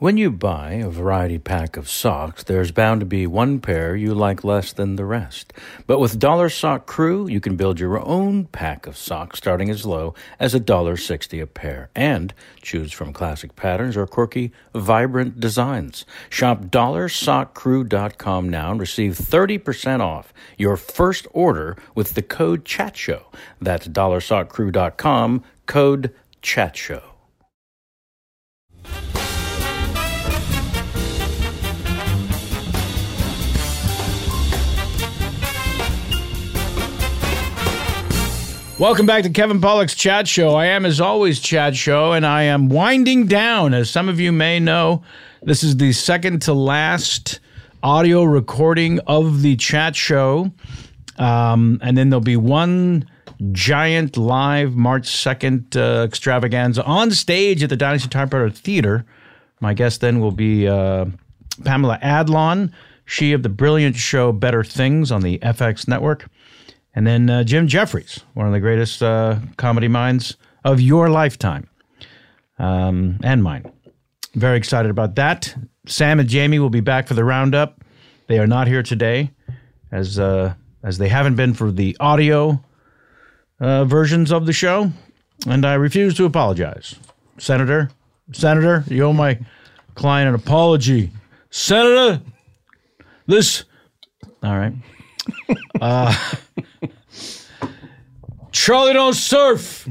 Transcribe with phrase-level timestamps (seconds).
[0.00, 4.14] When you buy a variety pack of socks, there's bound to be one pair you
[4.14, 5.52] like less than the rest.
[5.86, 9.84] But with Dollar Sock Crew, you can build your own pack of socks starting as
[9.84, 12.32] low as $1.60 a pair and
[12.62, 16.06] choose from classic patterns or quirky, vibrant designs.
[16.30, 23.26] Shop DollarSockCrew.com now and receive 30% off your first order with the code CHATSHOW.
[23.60, 27.02] That's DollarSockCrew.com, code CHATSHOW.
[38.80, 40.54] Welcome back to Kevin Pollak's Chat Show.
[40.54, 43.74] I am, as always, Chat Show, and I am winding down.
[43.74, 45.02] As some of you may know,
[45.42, 47.40] this is the second to last
[47.82, 50.50] audio recording of the Chat Show.
[51.18, 53.06] Um, and then there'll be one
[53.52, 59.04] giant live March 2nd uh, extravaganza on stage at the Dynasty Typewriter Theater.
[59.60, 61.04] My guest then will be uh,
[61.66, 62.72] Pamela Adlon,
[63.04, 66.30] she of the brilliant show Better Things on the FX network.
[67.00, 71.66] And then uh, Jim Jeffries, one of the greatest uh, comedy minds of your lifetime
[72.58, 73.72] um, and mine.
[74.34, 75.56] Very excited about that.
[75.86, 77.82] Sam and Jamie will be back for the roundup.
[78.26, 79.30] They are not here today,
[79.90, 82.62] as uh, as they haven't been for the audio
[83.60, 84.92] uh, versions of the show,
[85.46, 86.96] and I refuse to apologize.
[87.38, 87.88] Senator,
[88.32, 89.38] Senator, you owe my
[89.94, 91.12] client an apology.
[91.48, 92.20] Senator,
[93.26, 93.64] this.
[94.42, 94.74] All right.
[95.80, 96.14] Uh,
[98.52, 99.88] Charlie don't surf.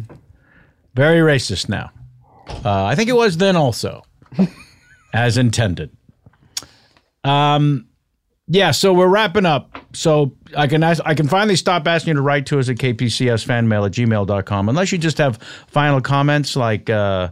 [0.96, 1.92] Very racist now.
[2.66, 4.04] Uh, I think it was then also,
[5.14, 5.96] as intended.
[7.24, 7.88] Um,
[8.48, 8.72] yeah.
[8.72, 9.78] So we're wrapping up.
[9.94, 12.78] So I can ask, I can finally stop asking you to write to us at
[12.78, 17.30] kpcsfanmail at gmail.com unless you just have final comments like, uh,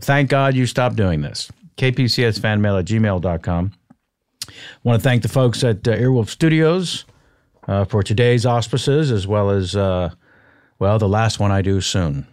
[0.00, 1.50] thank God you stopped doing this.
[1.78, 3.72] kpcsfanmail at gmail.com.
[4.82, 7.04] Want to thank the folks at uh, Earwolf Studios
[7.68, 10.10] uh, for today's auspices, as well as, uh,
[10.80, 12.26] well, the last one I do soon.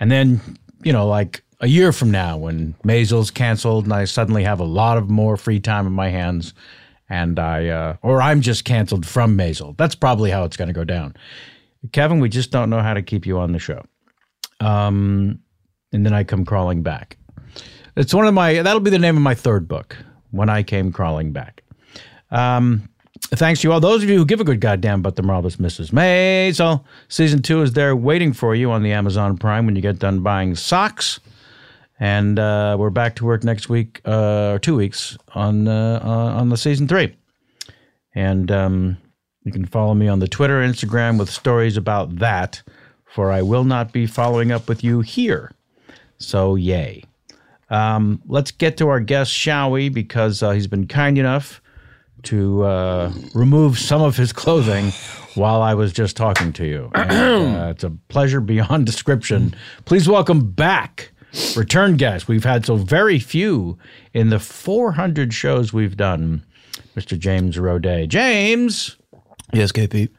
[0.00, 0.40] And then,
[0.82, 4.64] you know, like a year from now, when Maisel's canceled and I suddenly have a
[4.64, 6.54] lot of more free time in my hands,
[7.10, 9.74] and I, uh, or I'm just canceled from Mazel.
[9.76, 11.16] That's probably how it's going to go down.
[11.92, 13.84] Kevin, we just don't know how to keep you on the show.
[14.60, 15.40] Um,
[15.92, 17.16] and then I come crawling back.
[17.96, 19.96] It's one of my, that'll be the name of my third book,
[20.30, 21.62] When I Came Crawling Back.
[22.30, 22.88] Um,
[23.36, 23.80] thanks to you all.
[23.80, 25.90] Those of you who give a good goddamn about the marvelous Mrs.
[25.90, 29.98] Maisel, season two is there waiting for you on the Amazon Prime when you get
[29.98, 31.20] done buying socks.
[32.00, 36.48] And uh, we're back to work next week uh, or two weeks on uh, on
[36.48, 37.16] the season three.
[38.14, 38.96] And um,
[39.44, 42.62] you can follow me on the Twitter, Instagram with stories about that.
[43.04, 45.50] For I will not be following up with you here.
[46.18, 47.02] So yay.
[47.70, 49.88] Um, let's get to our guest, shall we?
[49.88, 51.60] Because uh, he's been kind enough
[52.24, 54.90] to uh, remove some of his clothing
[55.34, 56.90] while I was just talking to you.
[56.94, 59.54] And, uh, it's a pleasure beyond description.
[59.84, 61.12] Please welcome back
[61.56, 62.28] return guest.
[62.28, 63.78] We've had so very few
[64.14, 66.44] in the 400 shows we've done.
[66.96, 67.18] Mr.
[67.18, 68.08] James Roday.
[68.08, 68.96] James,
[69.52, 70.10] Yes, KP.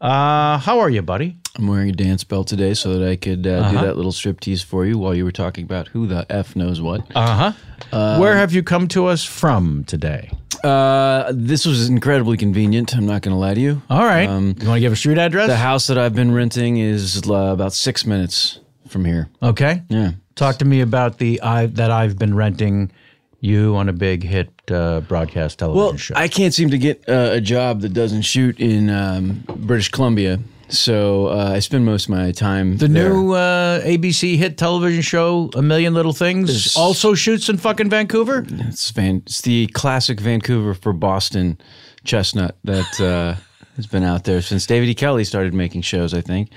[0.00, 1.36] Uh, how are you, buddy?
[1.56, 3.70] I'm wearing a dance belt today so that I could uh, Uh-huh.
[3.72, 6.80] do that little striptease for you while you were talking about who the F knows
[6.80, 7.02] what.
[7.14, 7.52] Uh
[7.90, 8.18] huh.
[8.20, 10.30] Where have you come to us from today?
[10.62, 12.94] Uh, this was incredibly convenient.
[12.94, 13.82] I'm not going to lie to you.
[13.90, 14.28] All right.
[14.28, 15.48] Um, you want to give a street address?
[15.48, 19.28] The house that I've been renting is uh, about six minutes from here.
[19.42, 19.82] okay.
[19.88, 20.12] Yeah.
[20.36, 22.92] Talk to me about the I that I've been renting
[23.40, 26.14] you on a big hit uh, broadcast television Well, show.
[26.16, 30.38] I can't seem to get uh, a job that doesn't shoot in um, British Columbia.
[30.68, 33.12] So uh, I spend most of my time the there.
[33.12, 37.90] new uh, ABC hit television show, A Million Little Things, Is- also shoots in fucking
[37.90, 38.44] Vancouver.
[38.48, 41.58] It's, Van, it's the classic Vancouver for Boston
[42.04, 43.34] chestnut that uh,
[43.76, 44.94] has been out there since David E.
[44.94, 46.14] Kelley started making shows.
[46.14, 46.50] I think.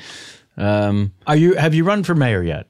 [0.58, 1.56] Um, Are you?
[1.56, 2.68] Have you run for mayor yet?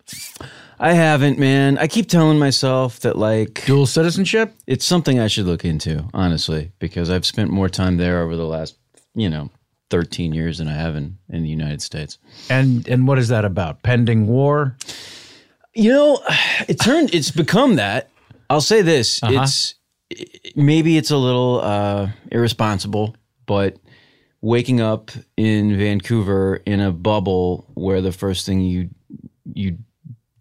[0.84, 1.78] I haven't, man.
[1.78, 4.54] I keep telling myself that like Dual citizenship?
[4.68, 8.46] it's something I should look into, honestly, because I've spent more time there over the
[8.46, 8.76] last,
[9.16, 9.50] you know,
[9.92, 12.18] 13 years than I have in, in the United States.
[12.50, 13.82] And and what is that about?
[13.84, 14.76] Pending war?
[15.74, 16.22] You know,
[16.68, 17.16] it turned.
[17.16, 18.10] It's become that.
[18.50, 19.42] I'll say this: Uh-huh.
[19.42, 19.76] it's
[20.54, 23.16] maybe it's a little uh, irresponsible,
[23.46, 23.78] but
[24.42, 28.90] waking up in Vancouver in a bubble where the first thing you
[29.46, 29.78] you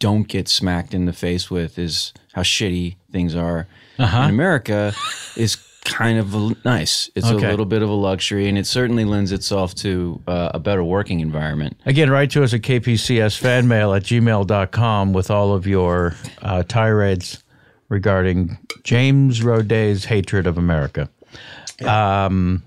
[0.02, 3.66] don't get smacked in the face with is how shitty things are
[3.98, 4.22] Uh-huh.
[4.24, 4.92] in America
[5.36, 7.08] is kind of a- nice.
[7.14, 7.46] It's Okay.
[7.46, 10.82] a little bit of a luxury, and it certainly lends itself to uh, a better
[10.82, 11.76] working environment.
[11.86, 17.42] Again, write to us at kpcsfanmail at gmail.com with all of your uh, tirades
[17.88, 21.08] regarding James Roday's hatred of America.
[21.86, 22.62] Um,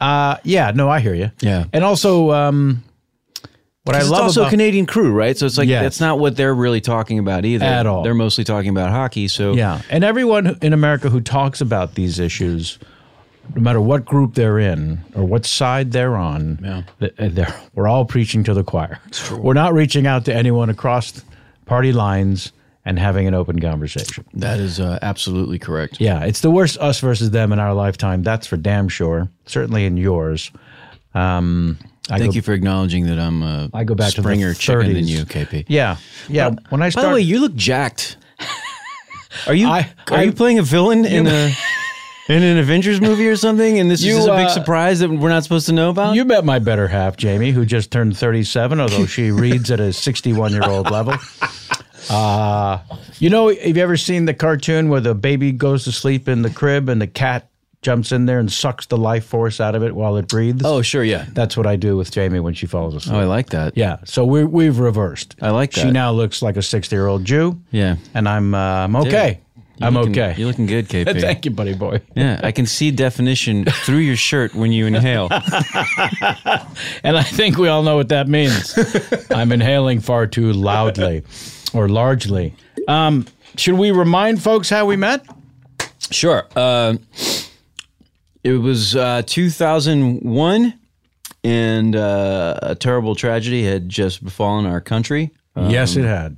[0.00, 1.30] uh, yeah, no, I hear you.
[1.40, 1.64] Yeah.
[1.72, 2.82] and also, um,
[3.84, 5.36] what I it's love also about a Canadian crew, right?
[5.36, 5.82] So it's like Yes.
[5.82, 7.64] that's not what they're really talking about either.
[7.64, 8.02] At all.
[8.02, 9.28] They're mostly talking about hockey.
[9.28, 12.78] So yeah, and everyone in America who talks about these issues,
[13.54, 17.08] no matter what group they're in or what side they're on, Yeah.
[17.18, 19.00] uh, they're, we're all preaching to the choir.
[19.32, 21.24] We're not reaching out to anyone across
[21.66, 22.52] party lines
[22.84, 24.24] and having an open conversation.
[24.34, 26.00] that is uh, absolutely correct.
[26.00, 28.22] Yeah, it's the worst us versus them in our lifetime.
[28.24, 29.28] That's for damn sure.
[29.46, 30.50] Certainly in yours.
[31.14, 31.78] Um,
[32.10, 34.92] I Thank go, you for acknowledging that I'm a I go back to Springer chicken
[34.94, 35.64] than you, KP.
[35.68, 35.96] Yeah,
[36.28, 36.50] yeah.
[36.70, 38.16] when I start, By the way, you look jacked.
[39.46, 41.52] Are you I- are I- you playing a villain in a
[42.28, 43.78] in an Avengers movie or something?
[43.78, 46.14] And this You, is a big uh, surprise that we're not supposed to know about.
[46.14, 49.92] You met my better half, Jamie, who just turned 37, although she reads at a
[49.92, 51.14] 61 year old level.
[52.10, 52.78] Uh,
[53.20, 56.42] you know, have you ever seen the cartoon where the baby goes to sleep in
[56.42, 57.48] the crib and the cat
[57.82, 60.62] jumps in there and sucks the life force out of it while it breathes?
[60.64, 61.26] oh, sure, yeah.
[61.32, 63.14] That's what I do with Jamie when she falls asleep.
[63.16, 63.76] Oh, I like that.
[63.76, 65.36] yeah, so we, we've reversed.
[65.42, 65.80] I like that.
[65.80, 67.96] She now looks like a 60 year old Jew, Yeah.
[68.14, 69.40] and I'm, uh, I'm okay.
[69.78, 70.34] You're I'm looking- okay.
[70.38, 71.20] You're looking good, KP.
[71.20, 72.00] Thank you, buddy boy.
[72.14, 75.28] Yeah, I can see definition through your shirt when you inhale.
[77.04, 78.78] And I think we all know what that means.
[79.30, 81.22] I'm inhaling far too loudly
[81.74, 82.54] or largely.
[82.88, 83.26] Um,
[83.56, 85.24] should we remind folks how we met?
[86.10, 86.46] Sure.
[86.54, 86.94] Uh,
[88.44, 90.78] it was uh, 2001,
[91.44, 95.30] and uh, a terrible tragedy had just befallen our country.
[95.56, 96.36] yes, it had.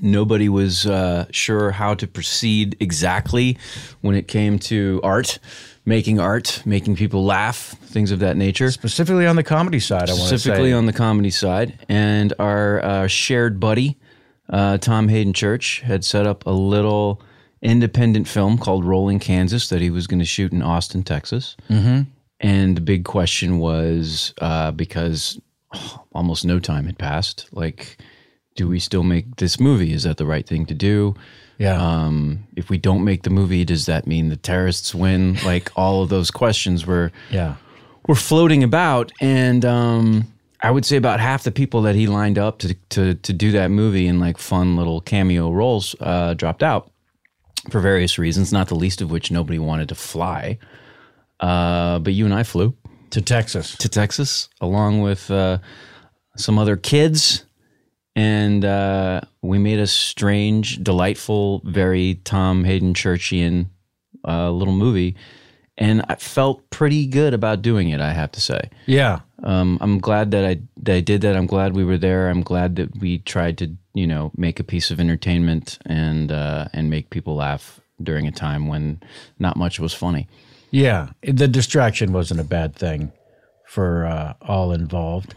[0.00, 3.58] Nobody was uh, sure how to proceed exactly
[4.00, 5.38] when it came to art,
[5.84, 8.70] making art, making people laugh, things of that nature.
[8.70, 10.36] Specifically on the comedy side, I want to say.
[10.36, 11.78] Specifically on the comedy side.
[11.88, 13.98] And our uh, shared buddy,
[14.48, 17.22] uh, Tom Haden Church, had set up a little
[17.64, 21.56] independent film called Rolling Kansas that he was going to shoot in Austin, Texas.
[21.68, 22.02] Mm-hmm.
[22.40, 25.40] And the big question was uh, because
[25.74, 27.96] oh, almost no time had passed, like,
[28.54, 29.92] do we still make this movie?
[29.92, 31.16] Is that the right thing to do?
[31.58, 31.80] yeah.
[31.80, 35.36] Um, if we don't make the movie, does that mean the terrorists win?
[35.44, 37.56] Like all of those questions were yeah.
[38.08, 40.26] were floating about, and um,
[40.62, 43.52] I would say about half the people that he lined up to to to do
[43.52, 46.90] that movie in like fun little cameo roles uh, dropped out
[47.70, 50.58] for various reasons, not the least of which nobody wanted to fly.
[51.40, 52.74] Uh, but you and I flew
[53.10, 53.76] To Texas.
[53.76, 55.58] to Texas along with uh,
[56.36, 57.44] some other kids.
[58.16, 63.66] And uh, we made a strange, delightful, very Tom Haden Churchian
[64.26, 65.16] uh, little movie.
[65.76, 68.70] And I felt pretty good about doing it, I have to say.
[68.86, 69.20] Yeah.
[69.42, 71.34] Um, I'm glad that I that I did that.
[71.34, 72.28] I'm glad we were there.
[72.28, 76.68] I'm glad that we tried to, you know, make a piece of entertainment and uh,
[76.72, 79.00] and make people laugh during a time when
[79.38, 80.28] not much was funny.
[80.70, 81.10] Yeah.
[81.22, 83.12] The distraction wasn't a bad thing
[83.66, 85.36] for uh, all involved.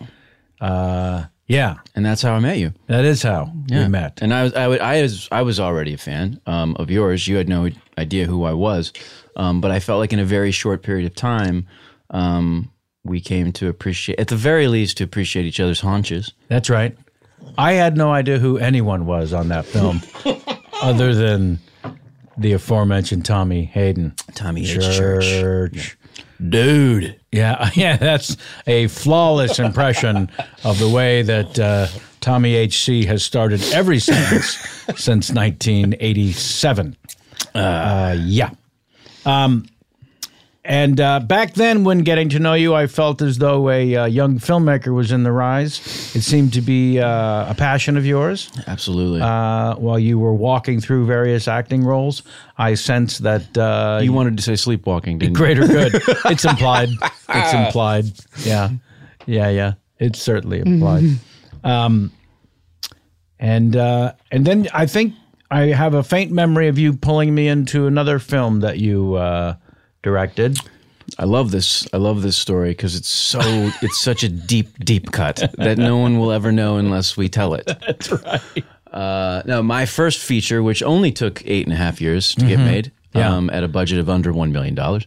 [0.60, 1.76] Uh, yeah.
[1.96, 2.74] And that's how I met you.
[2.88, 4.20] That is how we met.
[4.22, 7.28] And I was I, would, I was I was already a fan um, of yours.
[7.28, 8.92] You had no idea who I was,
[9.36, 11.68] um, but I felt like in a very short period of time,
[12.10, 12.72] um,
[13.04, 16.34] we came to appreciate, at the very least, to appreciate each other's haunches.
[16.50, 16.98] That's right.
[17.58, 20.02] I had no idea who anyone was on that film
[20.82, 21.60] other than
[22.38, 24.14] the aforementioned Tommy Haden.
[24.36, 24.74] Tommy H.
[24.76, 25.98] Church, Church.
[26.50, 27.20] dude.
[27.32, 30.30] Yeah, yeah, that's a flawless impression
[30.64, 31.88] of the way that uh,
[32.22, 33.06] Tommy H.C.
[33.06, 34.56] has started every sentence
[34.96, 36.96] since 1987.
[37.56, 38.52] Uh, yeah.
[39.26, 39.68] Um,
[40.68, 44.06] and uh, back then, when getting to know you, I felt as though a uh,
[44.06, 45.80] young filmmaker was in the rise.
[46.14, 48.52] It seemed to be uh, a passion of yours.
[48.68, 49.22] Absolutely.
[49.22, 52.22] Uh, while you were walking through various acting roles,
[52.58, 55.38] I sensed that uh, you wanted to say sleepwalking, didn't you?
[55.38, 55.94] greater good.
[56.26, 56.90] it's implied.
[57.30, 58.06] It's implied.
[58.40, 58.72] Yeah,
[59.26, 59.74] yeah, yeah.
[60.00, 61.06] It's certainly implied.
[61.64, 62.12] Um,
[63.40, 65.14] and uh, and then I think
[65.50, 69.56] I have a faint memory of you pulling me into another film that you uh,
[70.04, 70.60] directed.
[71.18, 71.88] I love this.
[71.94, 73.40] I love this story because it's so
[73.82, 77.54] it's such a deep, deep cut that no one will ever know unless we tell
[77.54, 77.66] it.
[77.88, 78.42] That's right.
[78.92, 82.58] Uh, no, my first feature, which only took eight and a half years to get
[82.60, 83.36] made, Yeah.
[83.36, 85.06] um, at a budget of under one million dollars,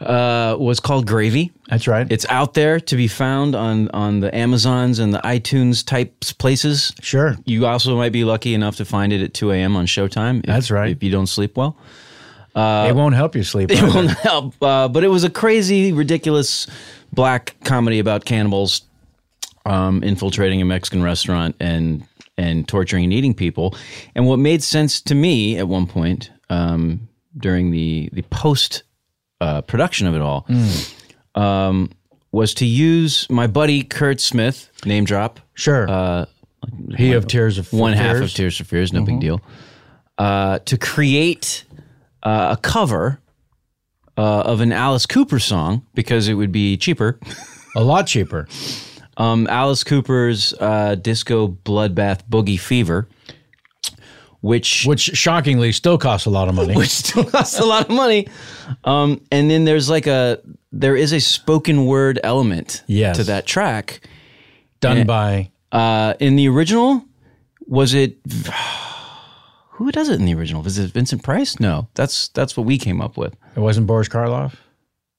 [0.00, 1.52] uh, was called Gravy.
[1.68, 2.10] That's right.
[2.10, 6.92] It's out there to be found on on the Amazons and the iTunes type places.
[7.00, 7.36] sure.
[7.46, 9.76] You also might be lucky enough to find it at two a.m.
[9.76, 10.38] on Showtime.
[10.40, 10.90] if- That's right.
[10.90, 11.76] If you don't sleep well.
[12.56, 13.70] It won't help you sleep.
[13.72, 13.88] It either.
[13.88, 14.54] won't help.
[14.62, 16.66] Uh, but it was a crazy, ridiculous
[17.12, 18.82] black comedy about cannibals
[19.66, 22.04] um, infiltrating a Mexican restaurant and
[22.36, 23.76] and torturing and eating people.
[24.16, 28.82] And what made sense to me at one point um, during the the post
[29.40, 30.46] uh, production of it all
[31.34, 31.90] um,
[32.32, 35.88] was to use my buddy Curt Smith name drop Sure.
[35.88, 36.26] uh,
[36.96, 38.34] he of Tears of one half of Fears.
[38.34, 39.40] Tears for Fears, no big deal,
[40.18, 41.64] uh, to create
[42.24, 43.20] uh, a cover
[44.16, 47.18] uh, of an Alice Cooper song because it would be cheaper.
[47.76, 48.46] A lot cheaper.
[49.16, 53.08] Um, Alice Cooper's uh, disco bloodbath boogie fever,
[54.40, 56.74] which Which shockingly still costs a lot of money.
[56.76, 58.28] which still costs a lot of money.
[58.84, 60.40] Um, and then there's like a
[60.72, 63.16] there is a spoken word element Yes.
[63.16, 64.06] to that track.
[64.80, 67.04] done by Uh, in the original,
[67.66, 68.18] was it
[69.74, 70.64] who does it in the original?
[70.66, 71.58] Is it Vincent Price?
[71.58, 73.34] No, that's that's what we came up with.
[73.56, 74.54] it wasn't Boris Karloff.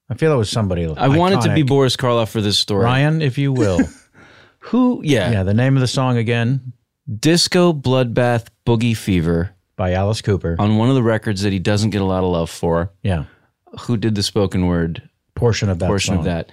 [0.09, 0.85] I feel it was somebody.
[0.85, 2.85] I wanted to be Boris Karloff for this story.
[2.85, 3.79] Ryan, if you will.
[4.59, 5.01] Who?
[5.03, 6.73] Yeah, yeah, the name of the song again
[7.19, 10.55] Disco Bloodbath Boogie Fever by Alice Cooper.
[10.57, 12.91] on one of the records that he doesn't get a lot of love for.
[13.03, 13.25] yeah,
[13.81, 16.51] Who did the spoken word portion of that portion song of that?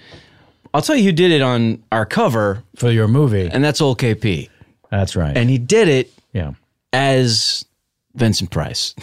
[0.73, 3.47] I'll tell you who did it on our cover, for your movie.
[3.51, 4.49] and that's Old KP.
[4.91, 5.35] That's right.
[5.35, 6.53] And he did it yeah,
[6.91, 7.65] as
[8.15, 8.93] Vincent Price.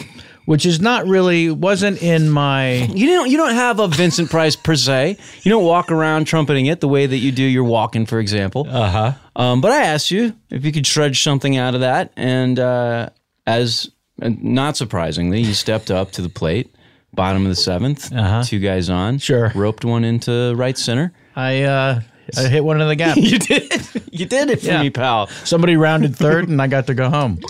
[0.47, 2.73] which is not really wasn't in my.
[2.95, 5.17] You don't you don't have a Vincent Price per se.
[5.43, 8.67] You don't walk around trumpeting it the way that you do your walking, for example.
[8.69, 9.13] Uh huh.
[9.37, 13.11] Um, but I asked you if you could trudge something out of that, and uh,
[13.47, 13.91] as
[14.21, 16.75] and not surprisingly, you stepped up to the plate.
[17.13, 18.45] Bottom of the 7th Uh-huh.
[18.45, 19.51] two guys on, Sure.
[19.57, 21.13] roped one into right center.
[21.35, 22.01] I uh,
[22.39, 23.17] I hit one in the gap.
[23.21, 23.73] You did,
[24.13, 24.83] you did it for Yeah.
[24.83, 25.27] me, pal.
[25.45, 27.41] Somebody rounded third, and I got to go home.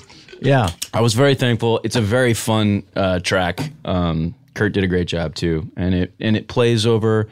[0.41, 1.81] Yeah, I was very thankful.
[1.85, 3.61] It's a very fun uh, track.
[3.85, 7.29] Um, Curt did a great job too, and it and it plays over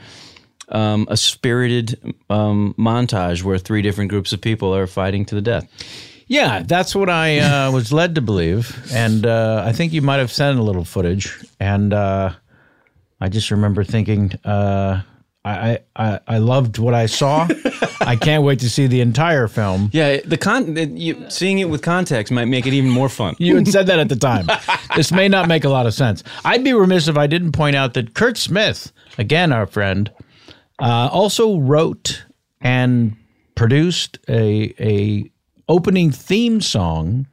[0.68, 1.98] um, a spirited
[2.28, 5.66] um, montage where three different groups of people are fighting to the death.
[6.26, 6.62] yeah.
[6.62, 10.32] That's what I uh, was led to believe, and uh, I think you might have
[10.32, 12.34] sent a little footage, and uh,
[13.20, 14.32] I just remember thinking.
[15.48, 17.46] I, I, I loved what I saw.
[18.00, 19.90] I can't wait to see the entire film.
[19.92, 23.36] Yeah, the con the, you, seeing it with context might make it even more fun.
[23.38, 24.48] You had said that at the time.
[24.96, 26.22] this may not make a lot of sense.
[26.44, 30.10] I'd be remiss if I didn't point out that Curt Smith, again our friend,
[30.78, 32.24] uh, also wrote
[32.60, 33.16] and
[33.54, 35.30] produced a a
[35.68, 37.26] opening theme song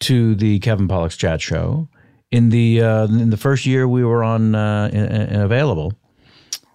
[0.00, 1.88] to the Kevin Pollak's Chat Show
[2.30, 5.94] in the uh, in the first year we were on uh, in, in available.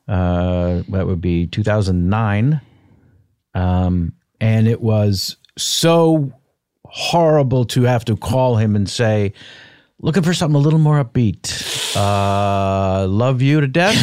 [0.10, 2.60] Uh, that would be 2009,
[3.54, 4.12] um,
[4.42, 6.34] and it was so
[6.86, 9.34] horrible to have to call him and say,
[10.00, 11.96] looking for something a little more upbeat.
[11.96, 13.96] Uh, love you to death.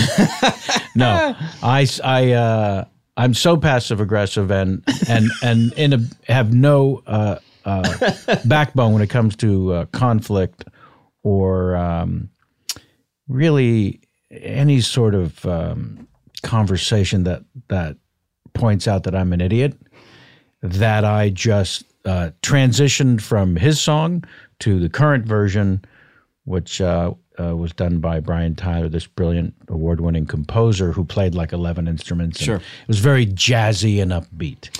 [0.94, 2.84] no, I, I, uh,
[3.16, 8.12] I'm so passive aggressive and, and, and in a, have no, uh, uh,
[8.44, 10.64] backbone when it comes to uh, conflict
[11.24, 12.28] or, um,
[13.26, 16.06] really any sort of, um,
[16.42, 17.96] conversation that, that
[18.54, 19.74] points out that I'm an idiot
[20.62, 24.24] that I just uh, transitioned from his song
[24.60, 25.84] to the current version,
[26.44, 31.34] which uh, uh, was done by Brian Tyler, this brilliant award winning composer who played
[31.34, 32.42] like 11 instruments.
[32.42, 32.56] Sure.
[32.56, 34.70] It was very jazzy and upbeat.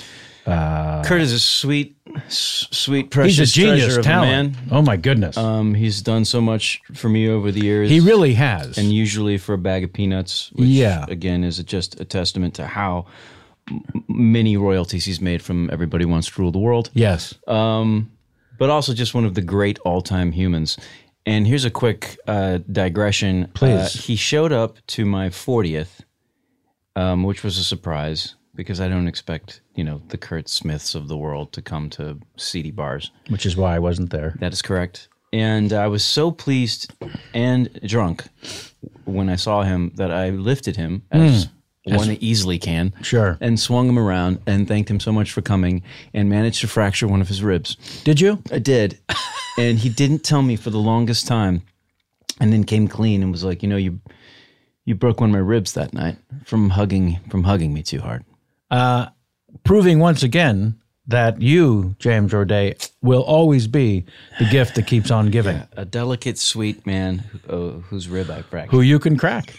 [0.47, 1.97] Curt is a sweet,
[2.29, 4.57] sweet, He's precious a genius treasure of a man.
[4.71, 5.37] Oh my goodness.
[5.37, 7.91] Um, he's done so much for me over the years.
[7.91, 8.79] he really has.
[8.79, 11.05] and usually for a bag of peanuts, which Yeah.
[11.09, 13.07] again is it just a testament to how
[14.09, 16.91] many royalties he's made from Everybody Wants to Rule the World.
[16.95, 17.35] yes.
[17.49, 18.11] um,
[18.59, 20.79] but also just one of the great all-time humans.
[21.26, 23.50] And here's a quick uh, digression.
[23.53, 23.97] Please.
[23.97, 26.00] Uh, he showed up to my 40th,
[26.95, 31.09] um, which was a surprise because I don't expect you know the Curt Smiths of
[31.09, 33.11] the world to come to seedy bars.
[33.29, 34.35] Which is why I wasn't there.
[34.41, 35.09] That is correct.
[35.33, 36.93] And I was so pleased
[37.35, 38.25] and drunk
[39.05, 41.49] when I saw him that I lifted him as
[41.87, 41.95] hmm.
[41.95, 42.95] one easily can.
[43.03, 43.37] Sure.
[43.41, 45.83] And swung him around and thanked him so much for coming
[46.15, 47.77] and managed to fracture one of his ribs.
[48.05, 48.43] Did you?
[48.51, 48.99] I did.
[49.59, 51.63] and he didn't tell me for the longest time
[52.41, 54.01] and then came clean and was like, "You know, you
[54.85, 58.25] you broke one of my ribs that night from hugging from hugging me too hard."
[59.64, 64.04] Proving once again that you, James Roday, will always be
[64.38, 65.62] the gift that keeps on giving.
[65.76, 68.70] A delicate, sweet man who, uh, whose rib I crack.
[68.70, 69.54] Who you can crack.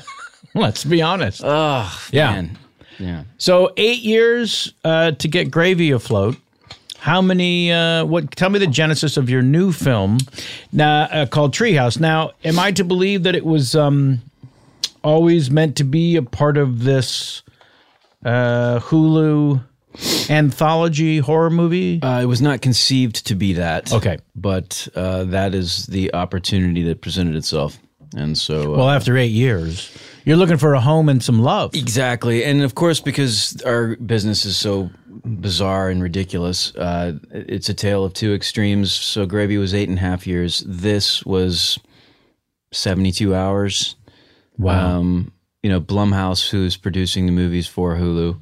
[0.54, 1.42] Let's be honest.
[1.44, 2.32] oh, Yeah.
[2.32, 2.58] man.
[2.98, 3.22] Yeah.
[3.38, 6.36] So eight years uh, to get gravy afloat.
[6.98, 7.70] How many?
[7.72, 8.32] Uh, what?
[8.32, 10.18] Tell me the genesis of your new film,
[10.72, 12.00] now uh, called Treehouse.
[12.00, 14.20] Now, am I to believe that it was um,
[15.04, 17.44] always meant to be a part of this
[18.24, 19.62] uh, Hulu
[20.30, 22.02] anthology horror movie?
[22.02, 23.92] Uh, it was not conceived to be that.
[23.92, 24.18] Okay.
[24.34, 27.78] But uh, that is the opportunity that presented itself.
[28.16, 28.74] And so.
[28.74, 31.74] Uh, well, after eight years, you're looking for a home and some love.
[31.74, 32.44] Exactly.
[32.44, 34.90] And of course, because our business is so
[35.24, 38.92] bizarre and ridiculous, uh, it's a tale of two extremes.
[38.92, 40.62] So Gravy was eight and a half years.
[40.66, 41.78] This was
[42.72, 43.96] 72 hours.
[44.58, 44.98] Wow.
[44.98, 48.40] Um, you know, Blumhouse, who's producing the movies for Hulu,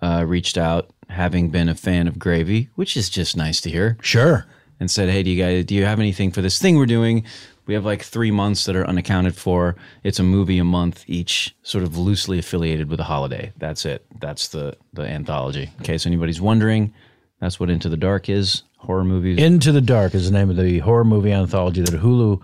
[0.00, 3.96] uh, reached out, having been a fan of Gravy, which is just nice to hear,
[4.02, 4.46] Sure.
[4.80, 7.24] and said, "Hey, do you guys do you have anything for this thing we're doing?
[7.66, 9.76] We have like three months that are unaccounted for.
[10.02, 13.52] It's a movie a month each, sort of loosely affiliated with a holiday.
[13.58, 14.04] That's it.
[14.20, 15.70] That's the the anthology.
[15.78, 16.92] In case anybody's wondering,
[17.40, 18.62] that's what Into the Dark is.
[18.78, 19.38] Horror movies.
[19.38, 22.40] Into the Dark is the name of the horror movie anthology that Hulu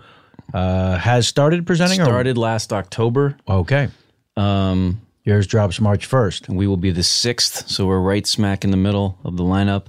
[0.53, 1.99] uh, has started presenting.
[2.03, 3.37] started last October.
[3.47, 3.89] Okay.
[4.37, 6.47] Um, Yours drops March 1st.
[6.49, 9.43] and we will be the sixth, so we're right smack in the middle of the
[9.43, 9.85] lineup.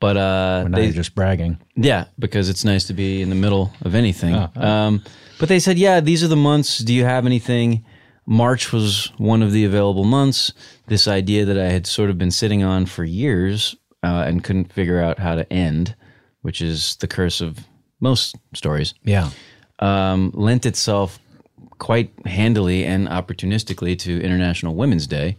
[0.00, 1.58] But uh, Now they, you're just bragging.
[1.74, 4.34] Yeah, because it's nice to be in the middle of anything.
[4.56, 5.02] Um,
[5.40, 6.78] but they said, yeah, these are the months.
[6.78, 7.84] Do you have anything?
[8.24, 10.52] March was one of the available months.
[10.86, 13.74] This idea that I had sort of been sitting on for years
[14.04, 15.96] uh, and couldn't figure out how to end,
[16.42, 17.58] which is the curse of
[18.00, 19.30] most stories, Yeah.
[19.78, 21.18] Um, lent itself
[21.78, 25.36] quite handily and opportunistically to International Women's Day.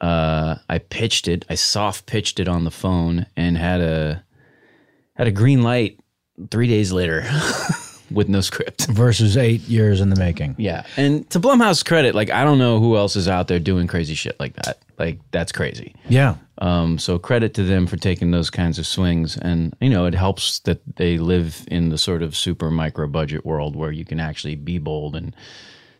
[0.00, 1.44] Uh, I pitched it.
[1.50, 4.24] I soft pitched it on the phone and had a
[5.14, 5.98] had a green light
[6.50, 7.22] three days later
[8.10, 8.86] with no script.
[8.90, 10.54] Versus eight years in the making.
[10.58, 13.86] Yeah, and to Blumhouse credit, like I don't know who else is out there doing
[13.86, 14.78] crazy shit like that.
[14.98, 15.94] Like that's crazy.
[16.08, 16.36] Yeah.
[16.60, 20.14] Um, so credit to them for taking those kinds of swings, and you know it
[20.14, 24.20] helps that they live in the sort of super micro budget world where you can
[24.20, 25.34] actually be bold and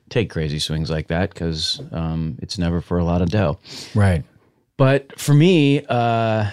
[0.08, 3.58] take crazy swings like that because um, it's never for a lot of dough.
[3.94, 4.24] Right.
[4.76, 6.50] But for me, uh,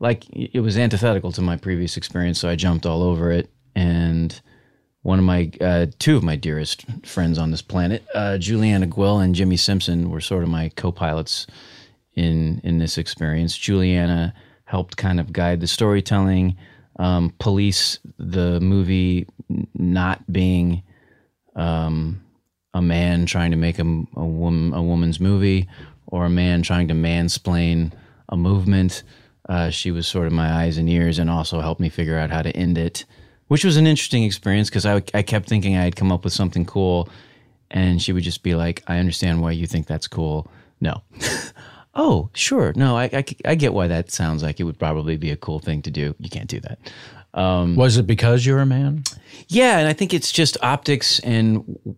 [0.00, 3.50] like it was antithetical to my previous experience, so I jumped all over it.
[3.74, 4.40] And
[5.04, 9.22] one of my, uh, two of my dearest friends on this planet, uh, Juliana Guil
[9.22, 11.46] and Jimmy Simpson, were sort of my co-pilots
[12.14, 13.56] in in this experience.
[13.56, 16.56] Juliana helped kind of guide the storytelling,
[16.98, 19.26] um, police the movie
[19.74, 20.82] not being
[21.54, 22.22] um,
[22.72, 23.82] a man trying to make a,
[24.16, 25.68] a woman a woman's movie
[26.06, 27.92] or a man trying to mansplain
[28.30, 29.02] a movement.
[29.48, 32.30] Uh, she was sort of my eyes and ears and also helped me figure out
[32.30, 33.04] how to end it,
[33.48, 36.32] which was an interesting experience because I, I kept thinking I had come up with
[36.32, 37.08] something cool.
[37.70, 40.48] And she would just be like, I understand why you think that's cool.
[40.80, 41.02] No.
[41.94, 42.72] oh, sure.
[42.76, 45.58] No, I, I, I get why that sounds like it would probably be a cool
[45.58, 46.14] thing to do.
[46.18, 46.78] You can't do that.
[47.34, 49.02] Um, was it because you're a man?
[49.48, 51.96] Yeah, and I think it's just optics and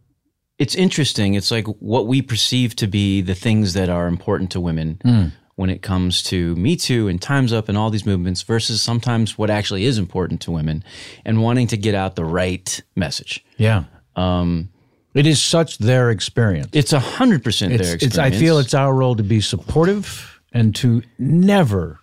[0.58, 1.34] it's interesting.
[1.34, 5.26] It's like what we perceive to be the things that are important to women hmm.
[5.56, 9.36] When it comes to Me Too and Time's Up and all these movements versus sometimes
[9.36, 10.84] what actually is important to women
[11.24, 13.44] and wanting to get out the right message.
[13.56, 13.84] Yeah.
[14.16, 14.70] Um,
[15.14, 16.68] it is such their experience.
[16.72, 18.16] It's a hundred percent their It's, experience.
[18.16, 21.98] it's, I feel it's our role to be supportive and to never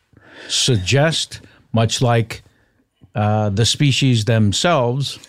[0.48, 2.42] suggest, much like
[3.14, 5.20] uh, the species themselves,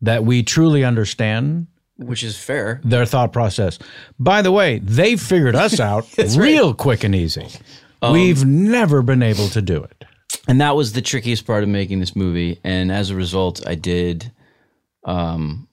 [0.00, 1.66] that we truly understand
[2.00, 2.80] which is fair.
[2.82, 3.78] their thought process.
[4.18, 7.46] By the way, they figured us out real quick and easy.
[8.02, 10.04] We've never been able to do it.
[10.48, 13.74] and that was the trickiest part of making this movie and as a result i
[13.74, 14.32] did
[15.04, 15.68] um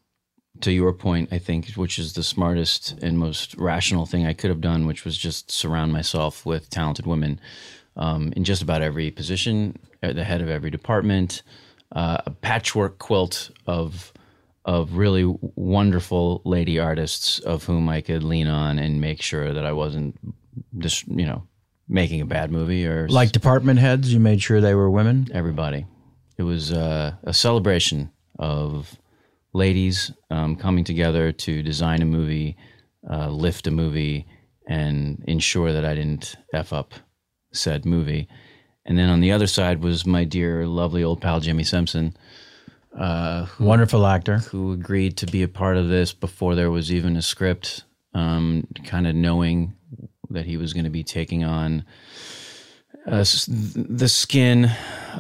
[0.59, 4.49] to your point i think which is the smartest and most rational thing i could
[4.49, 7.39] have done which was just surround myself with talented women
[7.95, 11.43] um, in just about every position at the head of every department
[11.95, 14.11] uh, a patchwork quilt of
[14.67, 15.23] of really
[15.55, 20.13] wonderful lady artists of whom i could lean on and make sure that i wasn't
[20.77, 21.41] just you know
[21.89, 25.29] making a bad movie or Like department heads, you made sure they were women.
[25.33, 25.85] everybody.
[26.37, 28.97] It was uh, a celebration of
[29.53, 32.57] ladies um, coming together to design a movie,
[33.09, 34.27] uh, lift a movie,
[34.67, 36.93] and ensure that I didn't f up
[37.53, 38.27] said movie.
[38.85, 42.17] And then on the other side was my dear, lovely old pal Jimmy Simpson,
[43.59, 44.39] Wonderful actor.
[44.39, 47.83] who agreed to be a part of this before there was even a script,
[48.13, 49.75] um, kind of knowing
[50.29, 51.85] that he was going to be taking on
[53.05, 54.69] uh, the skin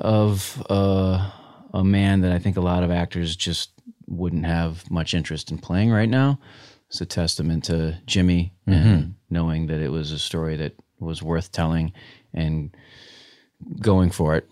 [0.01, 1.31] of uh,
[1.73, 3.71] a man that I think a lot of actors just
[4.07, 6.39] wouldn't have much interest in playing right now.
[6.89, 11.51] It's a testament to Jimmy and knowing that it was a story that was worth
[11.51, 11.93] telling
[12.33, 12.75] and
[13.81, 14.49] going for it.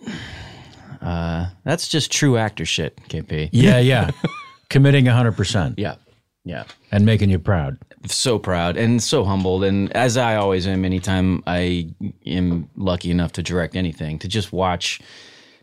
[1.06, 3.50] Uh, that's just true actor shit, KP.
[3.52, 4.12] Yeah, yeah.
[4.70, 5.76] Committing 100%.
[5.78, 5.96] Yeah.
[6.44, 6.64] Yeah.
[6.92, 7.78] and making you proud.
[8.08, 11.90] so proud and so humbled and as i always am anytime i
[12.28, 15.02] am lucky enough to direct anything to just watch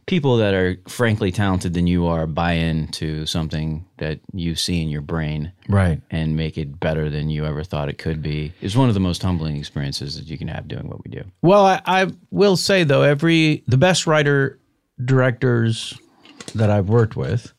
[0.07, 4.89] people that are frankly talented than you are buy into something that you see in
[4.89, 6.01] your brain Right.
[6.11, 9.01] and make it better than you ever thought it could be is one of the
[9.01, 12.57] most humbling experiences that you can have doing what we do Well, I, I will
[12.57, 14.59] say though, every the best writer
[15.03, 15.99] directors
[16.55, 17.53] that I've worked with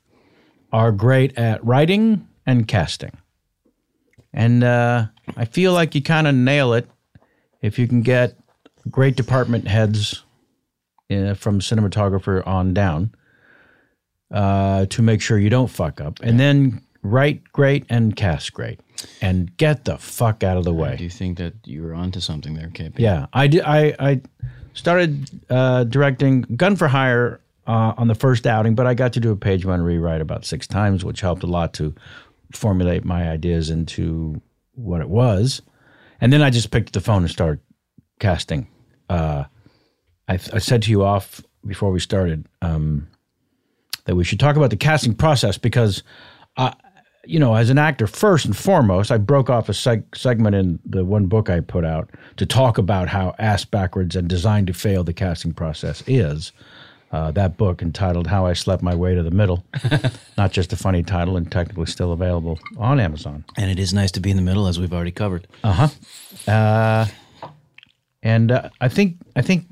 [0.72, 3.18] are great at writing and casting,
[4.34, 5.06] and uh,
[5.38, 6.90] I feel like you kind of nail it
[7.62, 8.38] if you can get
[8.90, 10.24] great department heads
[11.12, 13.14] uh, from cinematographer on down
[14.32, 18.80] uh, to make sure you don't fuck up, and then write great and cast great,
[19.22, 20.96] and get the fuck out of the way.
[20.98, 22.96] do you think that you were onto something there KP?
[22.98, 23.62] Yeah, I did.
[23.64, 24.22] I, I
[24.74, 29.20] started uh, directing Gun for Hire uh, on the first outing, but I got to
[29.20, 31.94] do a page one rewrite about six times, which helped a lot to
[32.52, 34.42] formulate my ideas into
[34.76, 35.62] what it was.
[36.22, 37.60] And then I just picked up the phone and started
[38.20, 38.68] casting.
[39.10, 39.46] Uh,
[40.28, 43.08] I, I said to you off before we started um,
[44.06, 46.04] that we should talk about the casting process because
[47.26, 50.80] you know, as an actor, first and foremost, I broke off a seg- segment in
[50.86, 54.74] the one book I put out to talk about how ass backwards and designed to
[54.74, 56.52] fail the casting process is.
[57.12, 59.64] Uh, that book entitled How I Slept My Way to the Middle.
[60.38, 63.46] Not just a funny title and technically still available on Amazon.
[63.56, 65.88] and it is nice to be in the middle as we've already covered Uh-huh.
[66.52, 67.06] Uh
[68.24, 69.68] And uh, I think, I think,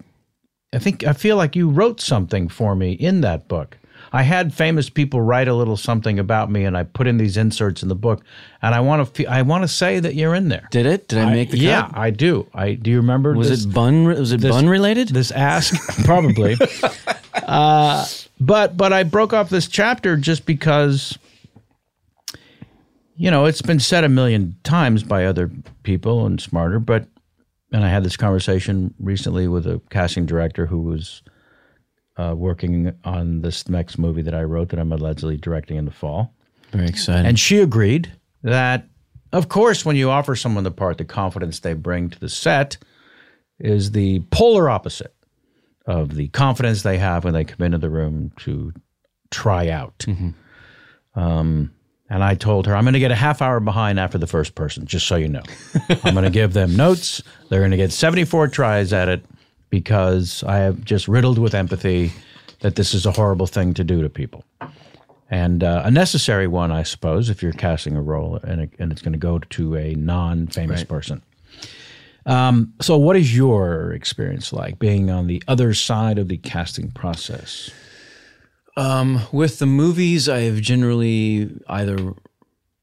[0.74, 3.78] I think, I feel like you wrote something for me in that book.
[4.14, 7.38] I had famous people write a little something about me, and I put in these
[7.38, 8.24] inserts in the book.
[8.62, 10.68] And I want to, I want to say that you're in there.
[10.70, 11.64] did it did i make the cut?
[11.64, 12.48] yeah, I do.
[12.54, 12.92] I do.
[12.92, 13.34] You remember?
[13.34, 15.74] was this, it bun was it bun related this ask?
[16.06, 16.58] Probably.
[17.34, 18.06] uh,
[18.40, 21.18] but but I broke off this chapter just because.
[23.18, 25.52] You know, it's been said a million times by other
[25.84, 27.06] people and smarter, but
[27.72, 31.22] and I had this conversation recently with a casting director who was
[32.22, 35.92] uh, working on this next movie that I wrote that I'm allegedly directing in the
[35.92, 36.34] fall.
[36.72, 38.12] very exciting And she agreed
[38.44, 38.88] that,
[39.32, 42.78] of course, when you offer someone the part, the confidence they bring to the set
[43.60, 45.16] is the polar opposite
[45.86, 48.74] of the confidence they have when they come into the room to
[49.32, 50.06] try out.
[51.16, 51.72] Um,
[52.10, 54.54] and I told her, I'm going to get a half hour behind after the first
[54.54, 55.44] person, just so you know.
[56.04, 57.24] I'm going to give them notes.
[57.50, 59.26] They're going to get 74 tries at it
[59.72, 62.12] because I have just riddled with empathy
[62.60, 64.46] that this is a horrible thing to do to people
[65.32, 68.92] and uh, a necessary one, I suppose, if you're casting a role and, it, and
[68.92, 71.24] it's going to go to a non-famous person.
[72.26, 76.92] Um, so, what is your experience like being on the other side of the casting
[76.92, 77.72] process?
[78.78, 82.14] Um, with the movies, I have generally either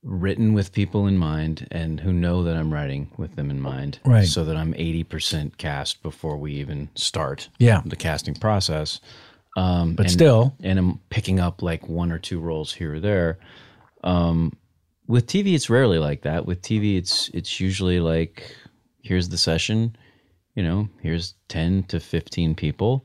[0.03, 3.99] written with people in mind and who know that I'm writing with them in mind,
[4.05, 4.27] Right.
[4.27, 7.83] So that I'm 80% cast before we even start Yeah.
[7.85, 9.01] the casting process.
[9.57, 13.01] Um, But and- still, and I'm picking up like one or two roles here or
[13.01, 13.39] there.
[14.05, 14.53] Um,
[15.09, 16.47] with TV, it's rarely like that.
[16.47, 18.55] With TV, it's it's usually like,
[19.03, 19.97] here's the session,
[20.55, 23.05] you know, here's ten to fifteen people,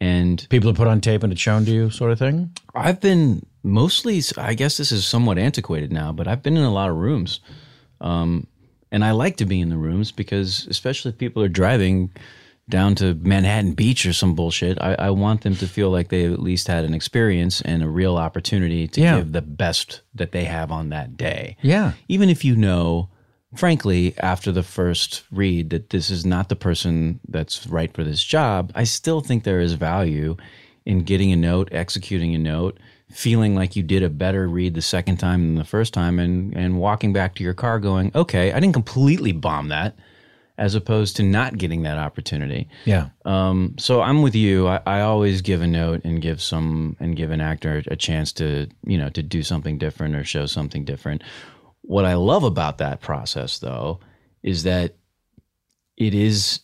[0.00, 2.52] and people are put on tape and it's shown to you, sort of thing.
[2.74, 4.20] I've been mostly.
[4.36, 7.40] I guess this is somewhat antiquated now, but I've been in a lot of rooms,
[8.00, 8.46] um,
[8.90, 12.10] and I like to be in the rooms because, especially if people are driving
[12.68, 16.24] down to Manhattan Beach or some bullshit, I, I want them to feel like they
[16.24, 19.16] at least had an experience and a real opportunity to Yeah.
[19.16, 21.56] give the best that they have on that day.
[21.60, 21.92] Yeah.
[22.08, 23.08] Even if you know,
[23.56, 28.22] frankly, after the first read that this is not the person that's right for this
[28.22, 30.36] job, I still think there is value
[30.86, 32.78] in getting a note, executing a note,
[33.12, 36.56] feeling like you did a better read the second time than the first time, and,
[36.56, 39.96] and walking back to your car going, okay, I didn't completely bomb that,
[40.58, 42.68] as opposed to not getting that opportunity.
[42.84, 43.08] Yeah.
[43.24, 44.68] Um, so I'm with you.
[44.68, 48.32] I, I always give a note and give some and give an actor a chance
[48.34, 51.22] to you know to do something different or show something different.
[51.82, 54.00] What I love about that process, though,
[54.42, 54.94] is that
[55.96, 56.60] it is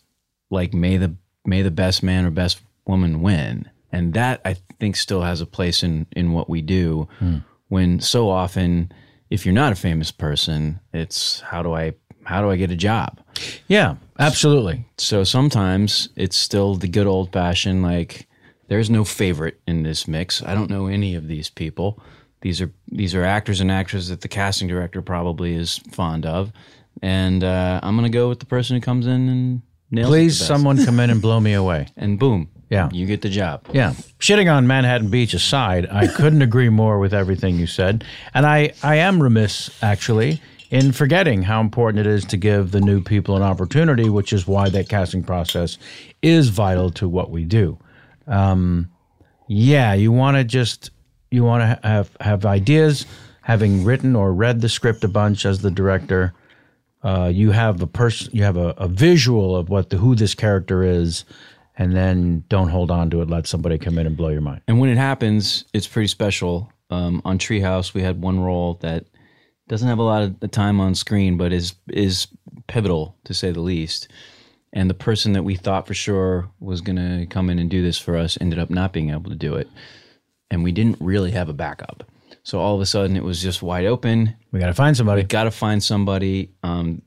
[0.49, 4.95] like may the may the best man or best woman win, and that I think
[4.95, 7.07] still has a place in in what we do.
[7.67, 8.91] When so often,
[9.29, 12.75] if you're not a famous person, it's how do I how do I get a
[12.75, 13.19] job?
[13.67, 13.95] Yeah.
[14.19, 14.85] Absolutely.
[14.97, 18.27] So sometimes it's still the good old fashioned like
[18.67, 20.43] there's no favorite in this mix.
[20.43, 21.99] I don't know any of these people.
[22.41, 26.51] These are these are actors and actresses that the casting director probably is fond of,
[27.01, 30.39] and uh, I'm gonna go with the person who comes in and nails it Please,
[30.39, 30.47] the best.
[30.47, 31.87] someone come in and blow me away.
[31.97, 32.89] and boom, Yeah.
[32.91, 33.67] You get the job.
[33.73, 33.93] Yeah.
[34.19, 38.03] Shitting on Manhattan Beach aside, I couldn't agree more with everything you said.
[38.33, 42.79] And I, I am remiss, actually, in forgetting how important it is to give the
[42.79, 45.79] new people an opportunity, which is why that casting process
[46.21, 47.77] is vital to what we do.
[48.27, 48.91] Um,
[49.47, 50.91] yeah, you want to just
[51.31, 53.07] you want to have have ideas,
[53.41, 56.33] having written or read the script a bunch as the director.
[57.01, 60.35] Uh, you have a person, you have a, a visual of what the who this
[60.35, 61.25] character is,
[61.79, 63.29] and then don't hold on to it.
[63.29, 64.61] Let somebody come in and blow your mind.
[64.67, 66.71] And when it happens, it's pretty special.
[66.91, 69.05] Um, on Treehouse, we had one role that
[69.69, 72.27] doesn't have a lot of the time on screen, but is is
[72.67, 74.09] pivotal to say the least.
[74.73, 77.81] And the person that we thought for sure was going to come in and do
[77.81, 79.67] this for us ended up not being able to do it,
[80.51, 82.03] and we didn't really have a backup.
[82.43, 84.35] So all of a sudden, it was just wide open.
[84.51, 85.21] We got to find somebody.
[85.21, 87.03] We Got to find somebody, um,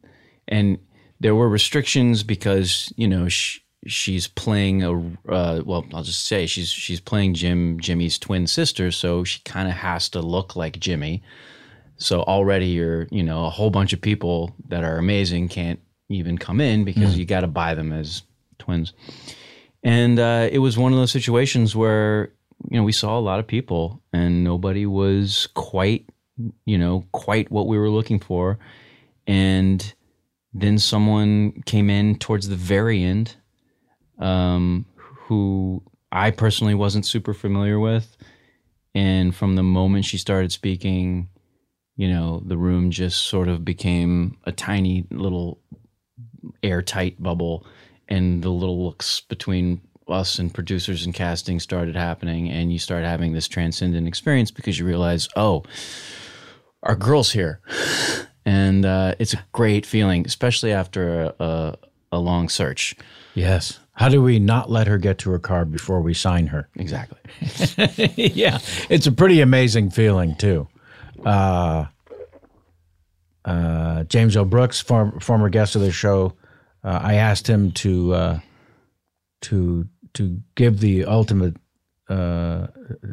[0.48, 0.78] and
[1.20, 4.92] there were restrictions because you know sh- she's playing a
[5.28, 5.84] uh, well.
[5.92, 10.08] I'll just say she's she's playing Jim Jimmy's twin sister, so she kind of has
[10.10, 11.22] to look like Jimmy.
[11.96, 16.36] So already you're, you know, a whole bunch of people that are amazing can't even
[16.36, 18.22] come in because you got to buy them as
[18.58, 18.92] twins.
[19.84, 22.32] And uh, it was one of those situations where,
[22.70, 26.08] you know, we saw a lot of people and nobody was quite,
[26.64, 28.58] you know, quite what we were looking for.
[29.26, 29.94] And
[30.52, 33.36] then someone came in towards the very end
[34.22, 38.16] um, who I personally wasn't super familiar with.
[38.94, 41.28] And from the moment she started speaking,
[41.96, 45.60] you know, the room just sort of became a tiny little
[46.62, 47.66] airtight bubble,
[48.08, 53.04] and the little looks between us and producers and casting started happening, and you start
[53.04, 55.62] having this transcendent experience because you realize, oh,
[56.82, 57.60] our girl's here,
[58.44, 61.78] and uh, it's a great feeling, especially after a, a,
[62.12, 62.96] a long search.
[63.34, 63.78] Yes.
[63.94, 66.68] How do we not let her get to her car before we sign her?
[66.76, 67.18] Exactly.
[68.16, 70.66] yeah, it's a pretty amazing feeling too.
[71.24, 71.86] Uh,
[73.44, 74.44] uh, James L.
[74.44, 76.32] Brooks, form, former guest of the show,
[76.84, 78.40] uh, I asked him to uh,
[79.42, 81.56] to to give the ultimate
[82.08, 82.68] uh,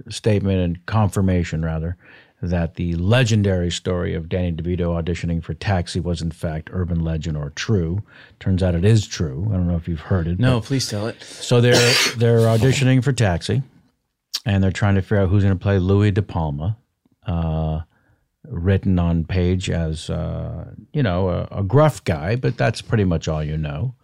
[0.09, 1.97] statement and confirmation, rather,
[2.41, 7.35] that the legendary story of Danny DeVito auditioning for Taxi was in fact urban legend
[7.35, 8.01] or true.
[8.39, 9.47] Turns out it is true.
[9.49, 10.39] I don't know if you've heard it.
[10.39, 11.21] No, please tell it.
[11.21, 13.61] So they're they're auditioning for Taxi,
[14.45, 16.77] and they're trying to figure out who's going to play Louis De Palma,
[17.27, 17.81] uh,
[18.47, 23.27] written on page as uh, you know a, a gruff guy, but that's pretty much
[23.27, 23.95] all you know.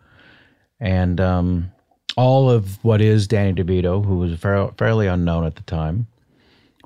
[0.80, 1.72] And um,
[2.18, 6.08] all of what is Danny DeVito, who was fairly unknown at the time,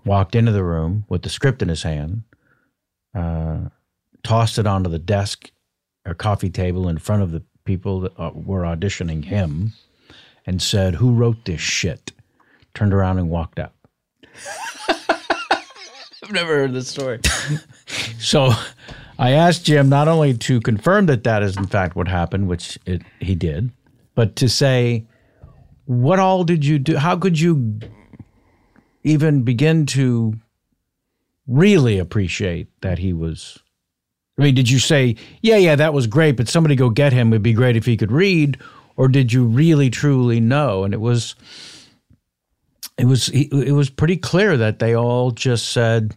[0.10, 2.24] walked into the room with the script in his hand,
[3.14, 3.60] uh,
[4.24, 5.52] tossed it onto the desk
[6.04, 9.74] or coffee table in front of the people that uh, were auditioning him,
[10.48, 12.12] and said, "Who wrote this shit?"
[12.74, 13.74] Turned around and walked out.
[14.90, 17.20] I've never heard this story.
[18.20, 18.52] So
[19.18, 22.78] I asked Jim not only to confirm that that is in fact what happened, which
[22.86, 23.72] it, he did,
[24.14, 25.06] but to say,
[25.86, 26.98] what all did you do?
[26.98, 27.80] How could you
[29.10, 30.34] even begin to
[31.48, 33.60] really appreciate that he was?
[34.38, 37.34] I mean, did you say, yeah, yeah, that was great, but somebody go get him?
[37.34, 38.58] It'd be great if he could read.
[38.96, 40.84] Or did you really, truly know?
[40.84, 41.36] And it was,
[42.98, 46.16] it was, it was pretty clear that they all just said,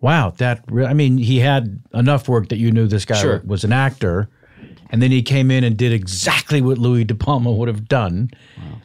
[0.00, 3.42] wow, that, re- I mean, he had enough work that you knew this guy Sure.
[3.44, 4.28] was an actor.
[4.90, 8.30] And then he came in and did exactly what Louis De Palma would have done.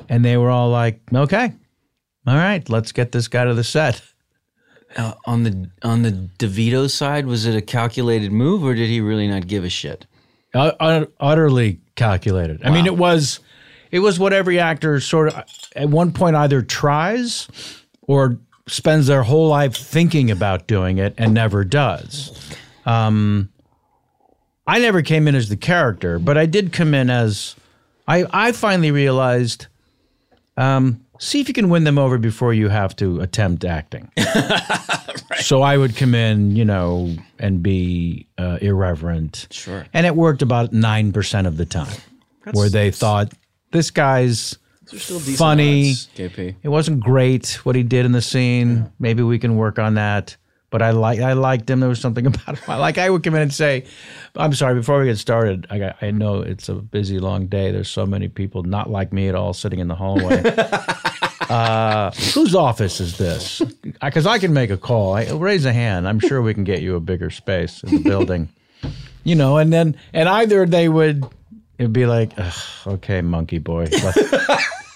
[0.08, 1.54] And they were all like, okay,
[2.30, 4.04] all right, let's get this guy to the set.
[4.96, 9.02] Uh, on the on the DeVito side, was it a calculated move, or did he
[9.02, 10.06] really not give a shit?
[10.54, 12.62] Uh, ut- utterly calculated.
[12.64, 13.40] I mean, it was,
[13.90, 15.44] it was what every actor sort of
[15.76, 17.48] at one point either tries
[18.02, 18.38] or
[18.68, 22.56] spends their whole life thinking about doing it and never does.
[22.86, 23.50] Um,
[24.68, 27.56] I never came in as the character, but I did come in as
[28.08, 28.26] I.
[28.32, 29.66] I finally realized.
[30.58, 34.12] Um, see if you can win them over before you have to attempt acting.
[35.42, 39.48] So I would come in, you know, and be uh, irreverent.
[39.52, 39.86] Sure.
[39.94, 41.96] And it worked about 9% of the time
[42.52, 43.34] where they thought
[43.72, 44.58] this guy's
[45.38, 45.94] funny.
[45.94, 46.56] KP.
[46.62, 48.92] It wasn't great what he did in the scene.
[49.00, 50.36] Maybe we can work on that.
[50.70, 51.80] But I like I liked him.
[51.80, 52.64] There was something about him.
[52.68, 53.86] I Like I would come in and say,
[54.36, 57.72] "I'm sorry." Before we get started, I got, I know it's a busy, long day.
[57.72, 60.44] There's so many people not like me at all sitting in the hallway.
[61.50, 63.62] uh, whose office is this?
[64.02, 65.14] Because I can make a call.
[65.14, 66.08] I, raise a hand.
[66.08, 68.50] I'm sure we can get you a bigger space in the building.
[69.24, 71.26] you know, and then and either they would
[71.80, 72.32] it'd be like,
[72.86, 73.88] okay, monkey boy,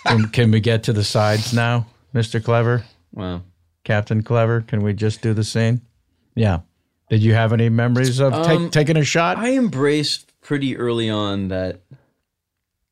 [0.05, 3.43] can, can we get to the sides now, Mister Clever, Well,
[3.83, 4.61] Captain Clever?
[4.61, 5.81] Can we just do the scene?
[6.35, 6.59] Yeah.
[7.09, 9.37] Did you have any memories of take, Um, taking a shot?
[9.37, 11.81] I embraced pretty early on that,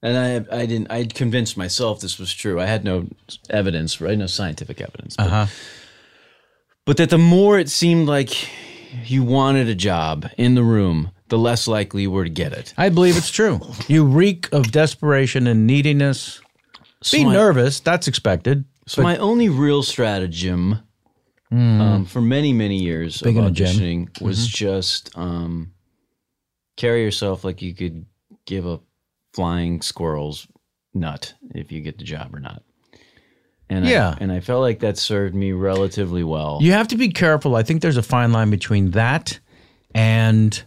[0.04, 2.60] and I I didn't I convinced myself this was true.
[2.60, 3.08] I had no
[3.50, 4.18] evidence, right?
[4.18, 5.46] No scientific evidence, but, uh huh.
[6.86, 8.50] but that the more it seemed like
[9.06, 12.74] you wanted a job in the room, the less likely you were to get it.
[12.78, 13.62] I believe it's true.
[13.88, 16.42] You reek of desperation and neediness.
[17.12, 17.80] Be nervous.
[17.80, 18.66] That's expected.
[18.88, 20.80] So my only real stratagem
[21.52, 23.68] um, for many many years of in a gym.
[23.68, 25.74] auditioning was just um,
[26.78, 28.06] carry yourself like you could
[28.46, 28.80] give a
[29.34, 30.48] flying squirrel's
[30.94, 32.64] nut if you get the job or not.
[33.70, 34.10] And Yeah.
[34.10, 36.60] I, and I felt like that served me relatively well.
[36.62, 37.56] You have to be careful.
[37.56, 39.40] I think there's a fine line between that
[39.94, 40.62] and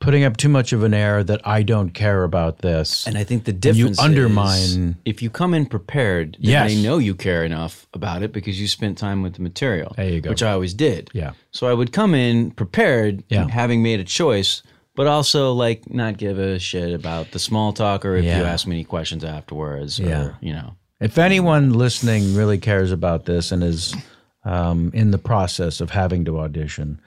[0.00, 3.06] putting up too much of an air that I don't care about this.
[3.06, 6.70] And I think the you difference is undermine- if you come in prepared, then Yes.
[6.74, 9.92] they know you care enough about it because you spent time with the material.
[9.96, 10.30] There you go.
[10.30, 11.10] Which I always did.
[11.12, 11.32] yeah.
[11.52, 13.48] So I would come in prepared, Yeah.
[13.48, 14.62] having made a choice,
[14.96, 18.66] but also like not give a shit about the small talk or if you ask
[18.66, 20.28] me any questions afterwards or Yeah.
[20.40, 20.74] you know.
[21.00, 23.94] If anyone listening really cares about this and is
[24.44, 26.98] um, in the process of having to audition,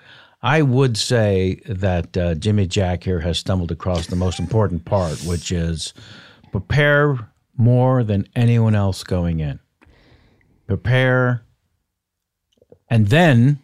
[0.43, 5.17] I would say that uh, Jimmy Jack here has stumbled across the most important part,
[5.23, 5.93] which is
[6.51, 9.59] prepare more than anyone else going in.
[10.67, 11.45] Prepare,
[12.89, 13.59] and then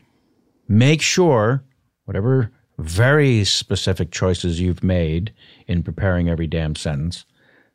[0.70, 1.66] make sure
[2.06, 5.34] whatever very specific choices you've made
[5.68, 7.26] in preparing every damn sentence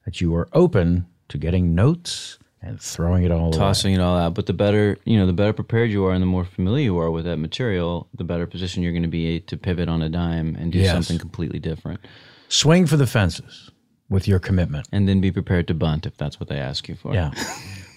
[0.06, 3.58] that you are open to getting notes and throwing it all away.
[3.58, 4.34] Tossing it all out.
[4.34, 6.98] But the better you know, the better prepared you are and the more familiar you
[6.98, 10.56] are with that material, the better position you're gonna be to pivot on a dime
[10.58, 10.92] and do Yes.
[10.92, 12.00] something completely different.
[12.48, 13.70] Swing for the fences
[14.08, 14.88] with your commitment.
[14.92, 17.14] And then be prepared to bunt if that's what they ask you for.
[17.14, 17.32] Yeah.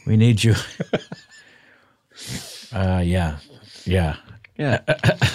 [0.06, 0.56] we need you.
[2.74, 3.38] uh, yeah.
[3.86, 4.16] Yeah.
[4.58, 4.80] Yeah.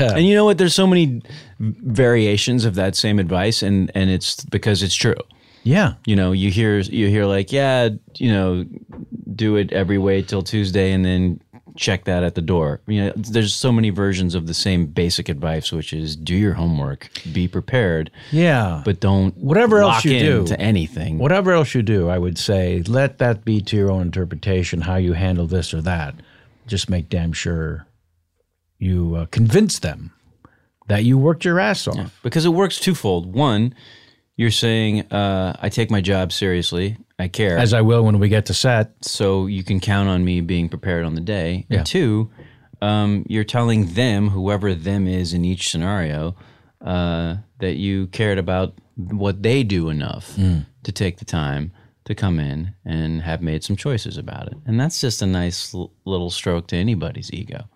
[0.01, 0.59] and you know what?
[0.59, 1.23] There's so many
[1.61, 5.15] variations of that same advice and and it's because it's true.
[5.65, 5.95] Yeah.
[6.07, 8.65] you know you hear you hear like yeah you know
[9.35, 11.41] do it every way till tuesday and then
[11.77, 15.29] check that at the door you know there's so many versions of the same basic
[15.31, 18.83] advice which is do your homework be prepared Yeah.
[18.85, 20.47] but don't Whatever else you do.
[20.49, 24.03] to anything Whatever else you do, I would say let that be to your own
[24.03, 26.15] interpretation, how you handle this or that.
[26.67, 27.87] Just make damn sure
[28.79, 30.13] you uh, convince them
[30.89, 32.19] that you worked your ass off.
[32.23, 33.75] because it works twofold one
[34.37, 38.29] you're saying uh, i take my job seriously i care As I will when we
[38.29, 38.93] get to set.
[39.05, 41.67] so you can count on me being prepared on the day.
[41.69, 41.79] Yeah.
[41.79, 42.31] And two,
[42.81, 46.35] um, you're telling them, whoever them is in each scenario,
[46.81, 50.67] uh, that you cared about what they do enough Mm.
[50.83, 51.71] to take the time
[52.07, 54.57] to come in and have made some choices about it.
[54.67, 57.69] And that's just a nice l- little stroke to anybody's ego.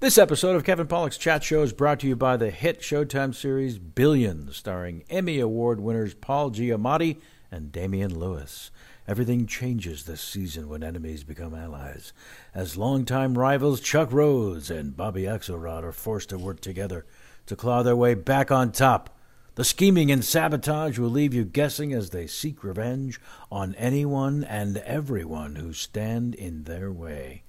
[0.00, 3.34] This episode of Kevin Pollak's Chat Show is brought to you by the hit Showtime
[3.34, 8.70] series Billions, starring Emmy Award winners Paul Giamatti and Damian Lewis.
[9.08, 12.12] Everything changes this season when enemies become allies,
[12.54, 17.04] as longtime rivals Chuck Rhodes and Bobby Axelrod are forced to work together
[17.46, 19.18] to claw their way back on top.
[19.56, 24.76] The scheming and sabotage will leave you guessing as they seek revenge on anyone and
[24.76, 27.42] everyone who stand in their way.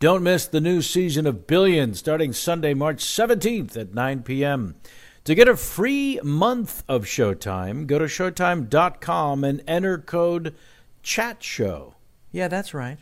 [0.00, 4.76] Don't miss the new season of Billions starting Sunday, March 17th at 9 p.m.
[5.24, 10.54] To get a free month of Showtime, go to Showtime.com and enter code
[11.02, 11.94] CHATSHOW.
[12.30, 12.98] Yeah, that's right.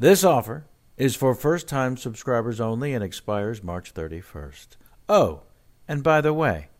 [0.00, 4.70] This offer is for first time subscribers only and expires March 31st.
[5.08, 5.42] Oh,
[5.86, 6.70] and by the way,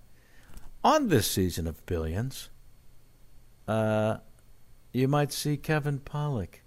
[0.83, 2.51] on this season of Billions,
[3.69, 4.17] uh,
[4.93, 6.63] you might see Kevin Pollak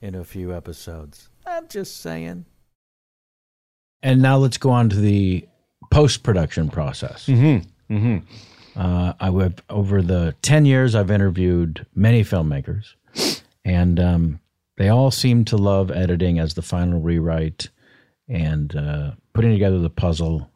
[0.00, 1.28] in a few episodes.
[1.46, 2.44] I'm just saying.
[4.02, 5.46] And now let's go on to the
[5.90, 7.26] post production process.
[7.26, 7.94] Mm-hmm.
[7.94, 8.80] Mm-hmm.
[8.80, 12.94] Uh, I have over the ten years I've interviewed many filmmakers,
[13.64, 14.40] and um,
[14.78, 17.68] they all seem to love editing as the final rewrite
[18.28, 20.50] and uh, putting together the puzzle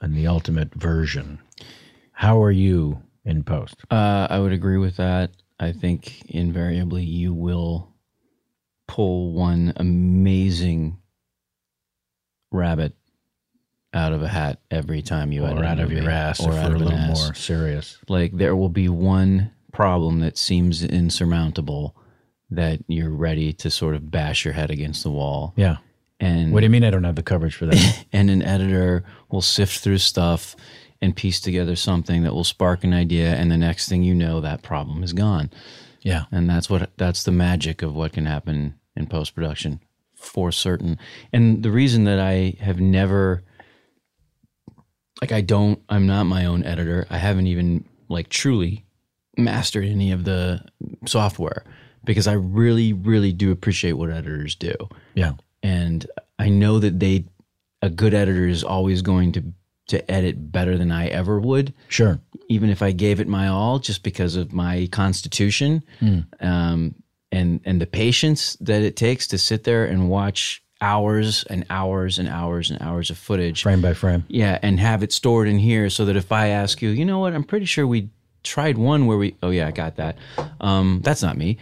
[0.00, 1.40] and the ultimate version.
[2.12, 3.76] How are you in post?
[3.90, 5.32] Uh, I would agree with that.
[5.58, 7.92] I think invariably you will
[8.86, 10.98] pull one amazing
[12.50, 12.94] rabbit
[13.92, 16.70] out of a hat every time you edit Or out of your ass, or out
[16.70, 17.24] we're a little ass.
[17.24, 17.98] more serious.
[18.08, 21.96] Like there will be one problem that seems insurmountable
[22.50, 25.52] that you're ready to sort of bash your head against the wall.
[25.56, 25.78] Yeah.
[26.20, 28.04] And What do you mean I don't have the coverage for that?
[28.12, 30.56] and an editor will sift through stuff
[31.02, 34.40] and piece together something that will spark an idea and the next thing you know
[34.40, 35.50] that problem is gone
[36.06, 36.24] Yeah.
[36.30, 39.80] and that's what that's the magic of what can happen in post production
[40.14, 40.98] for certain.
[41.32, 43.42] And the reason that I have never
[45.20, 47.06] like I don't I'm not my own editor.
[47.10, 48.84] I haven't even like truly
[49.36, 50.64] mastered any of the
[51.06, 51.64] software
[52.04, 54.74] because I really really do appreciate what editors do.
[55.14, 55.32] Yeah.
[55.64, 56.06] And
[56.38, 57.24] I know that they
[57.82, 59.52] a good editor is always going to
[59.88, 62.20] to edit better than I ever would Sure.
[62.48, 65.82] Even if I gave it my all, just because of my constitution
[66.40, 66.94] um,
[67.32, 72.18] and and the patience that it takes to sit there and watch hours and hours
[72.18, 73.62] and hours and hours of footage.
[73.62, 74.24] Frame by frame.
[74.28, 77.18] Yeah, and have it stored in here so that if I ask you, you know
[77.18, 78.10] what, I'm pretty sure we
[78.42, 80.16] tried one where we, oh yeah, I got that.
[80.60, 81.58] Um, that's not me.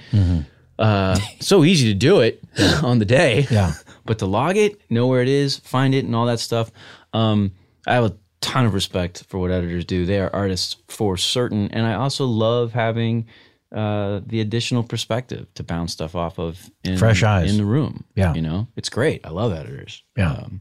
[0.79, 2.43] Uh, so easy to do it
[2.83, 3.47] on the day.
[3.51, 3.73] Yeah.
[4.07, 6.71] But to log it, know where it is, find it, and all that stuff.
[7.15, 7.53] Um,
[7.87, 8.15] I have a
[8.45, 10.05] ton of respect for what editors do.
[10.05, 13.27] They are artists for certain, and I also love having
[13.75, 17.51] uh, the additional perspective to bounce stuff off of in, Fresh eyes.
[17.51, 18.05] in the room.
[18.15, 18.35] Yeah.
[18.35, 19.27] you know, it's great.
[19.27, 20.03] I love editors.
[20.17, 20.33] Yeah.
[20.33, 20.61] Um,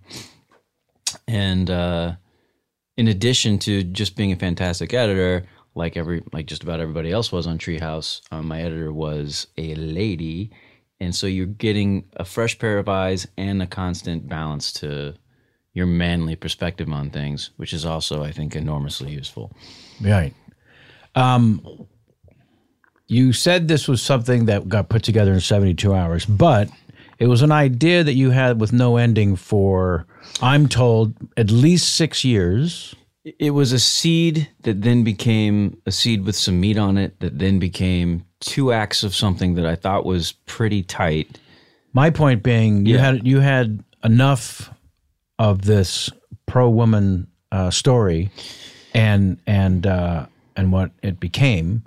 [1.28, 2.16] and uh,
[2.98, 7.32] in addition to just being a fantastic editor, like every like just about everybody else
[7.32, 10.52] was on Treehouse, um, my editor was a lady,
[11.00, 15.16] and so you're getting a fresh pair of eyes and a constant balance to
[15.74, 19.52] your manly perspective on things, which is also, I think, enormously useful.
[20.02, 20.34] Right.
[21.16, 21.88] Um,
[23.08, 26.70] you said this was something that got put together in 72 hours, but
[27.20, 30.06] it was an idea that you had with no ending for,
[30.42, 32.96] I'm told, at least six years.
[33.40, 37.40] It was a seed that then became a seed with some meat on it, that
[37.40, 41.40] then became two acts of something that I thought was pretty tight.
[41.94, 43.02] My point being, you Yeah.
[43.02, 44.70] had you had enough
[45.44, 46.10] of this
[46.46, 48.30] pro woman uh, story,
[48.94, 50.26] and and uh,
[50.56, 51.84] and what it became,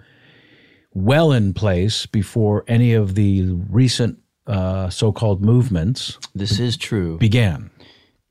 [0.95, 7.19] well in place before any of the recent uh, so-called movements This is true.
[7.19, 7.71] began.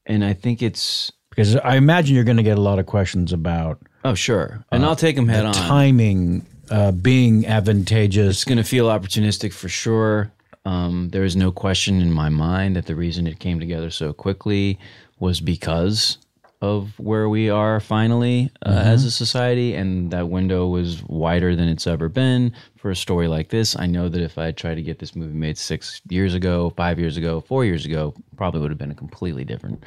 [0.06, 3.34] And I think it's Because I imagine you're going to get a lot of questions
[3.34, 4.64] about Oh, sure.
[4.72, 5.54] And I'll take them head on.
[5.54, 8.36] timing uh, being advantageous.
[8.38, 10.32] It's going to feel opportunistic for sure.
[10.64, 14.14] Um, there is no question in my mind that the reason it came together so
[14.14, 14.78] quickly
[15.20, 16.18] was because
[16.62, 21.68] of where we are finally uh, as a society, and that window was wider than
[21.68, 23.78] it's ever been for a story like this.
[23.78, 26.98] I know that if I tried to get this movie made six years ago, five
[26.98, 29.84] years ago, four years ago, probably would have been a completely different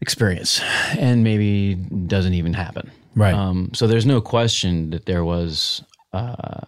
[0.00, 0.60] experience,
[0.98, 1.74] and maybe
[2.06, 2.90] doesn't even happen.
[3.14, 3.32] Right.
[3.32, 5.82] Um, so there's no question that there was
[6.12, 6.62] uh,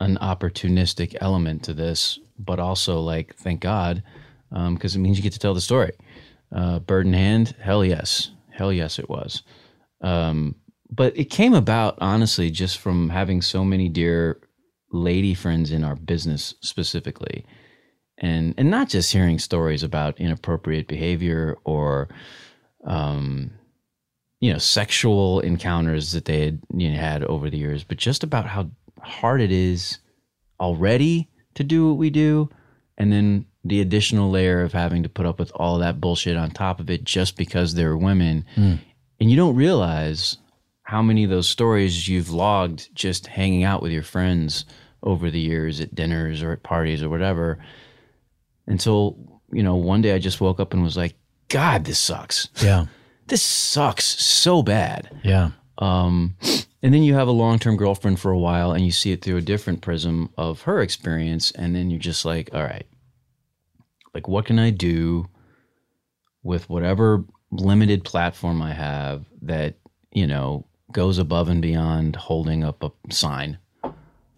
[0.00, 4.02] an opportunistic element to this, but also like thank God,
[4.50, 5.92] because it means you get to tell the story.
[6.54, 9.42] Uh, bird in hand, hell yes, hell yes, it was.
[10.02, 10.56] Um,
[10.90, 14.40] but it came about honestly just from having so many dear
[14.92, 17.46] lady friends in our business specifically,
[18.18, 22.08] and and not just hearing stories about inappropriate behavior or
[22.84, 23.52] um,
[24.40, 28.24] you know sexual encounters that they had you know, had over the years, but just
[28.24, 28.68] about how
[29.02, 29.98] hard it is
[30.58, 32.48] already to do what we do,
[32.98, 36.50] and then the additional layer of having to put up with all that bullshit on
[36.50, 38.80] top of it just because they're women, and
[39.30, 40.38] you don't realize
[40.84, 44.64] how many of those stories you've logged just hanging out with your friends
[45.02, 47.58] over the years at dinners or at parties or whatever
[48.66, 49.16] until
[49.52, 51.14] you know one day i just woke up and was like
[51.48, 52.86] god this sucks yeah.
[53.28, 55.50] this sucks so bad Yeah.
[55.78, 56.34] um,
[56.82, 59.36] and then you have a long-term girlfriend for a while and you see it through
[59.38, 62.86] a different prism of her experience and then you're just like all right
[64.14, 65.28] like what can i do
[66.42, 69.74] with whatever limited platform i have that
[70.12, 73.56] you know goes above and beyond holding up a sign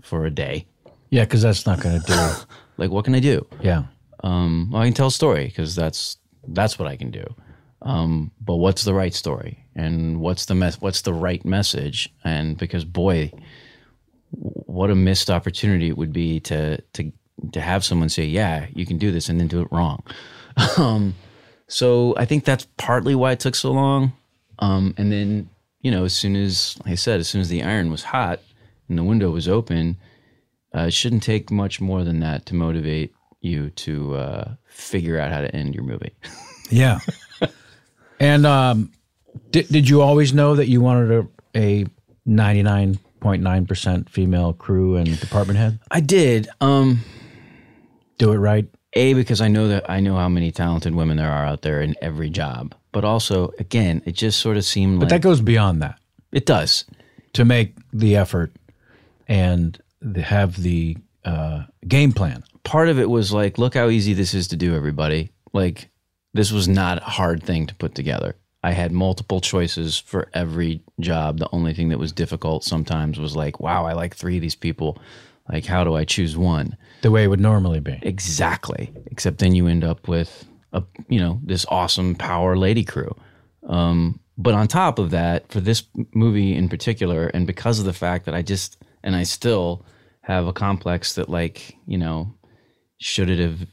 [0.02, 0.66] for a day
[1.10, 1.24] Yeah.
[1.24, 2.46] Because that's not going to do it.
[2.76, 3.84] like what can i do Yeah.
[4.24, 6.16] um, well, I can tell a story because that's
[6.48, 7.24] that's what I can do.
[7.82, 12.12] Um, but what's the right story, and what's the mes- what's the right message?
[12.24, 13.32] And because boy,
[14.30, 17.12] what a missed opportunity it would be to to
[17.52, 20.02] to have someone say, "Yeah, you can do this," and then do it wrong.
[20.78, 21.14] um,
[21.68, 24.12] so I think that's partly why it took so long.
[24.58, 25.48] Um, and then
[25.80, 28.40] you know, as soon as like I said, as soon as the iron was hot
[28.88, 29.96] and the window was open,
[30.74, 35.32] uh, it shouldn't take much more than that to motivate you to uh, figure out
[35.32, 36.14] how to end your movie.
[36.70, 37.00] Yeah.
[38.18, 38.92] and um,
[39.50, 41.86] did, did you always know that you wanted a, a
[42.26, 45.78] 99.9% female crew and department head?
[45.90, 46.48] I did.
[46.62, 47.00] Um,
[48.22, 48.66] Do it right?
[48.94, 51.80] a because I know that I know how many talented women there are out there
[51.80, 55.40] in every job, but also again, it just sort of seemed But like that goes
[55.40, 55.98] beyond that
[56.30, 56.84] it does.
[57.32, 58.52] to make the effort
[59.26, 62.44] and the, have the uh, game plan.
[62.64, 65.30] part of it was like, look how easy this is to do, everybody.
[65.52, 65.88] Like,
[66.32, 68.36] this was not a hard thing to put together.
[68.62, 71.38] I had multiple choices for every job.
[71.38, 74.54] The only thing that was difficult sometimes was like, wow, I like three of these
[74.54, 74.98] people.
[75.49, 76.76] Like, how do I choose one?
[77.03, 77.99] The way it would normally be.
[78.03, 78.93] Exactly.
[79.07, 83.14] Except then you end up with a you know this awesome power lady crew.
[83.68, 85.82] Um, but on top of that, for this
[86.14, 89.84] movie in particular, and because of the fact that I just and I still
[90.22, 92.32] have a complex that like you know
[92.99, 93.66] should it have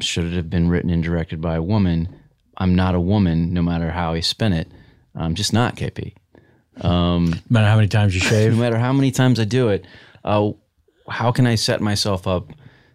[0.00, 2.08] should it have been written and directed by a woman?
[2.56, 4.68] I'm not a woman, no matter how I spin it.
[5.14, 6.14] I'm just not KP.
[6.82, 9.84] No matter how many times you shave, No matter how many times I do it,
[10.24, 10.50] uh,
[11.08, 12.52] how can I set myself up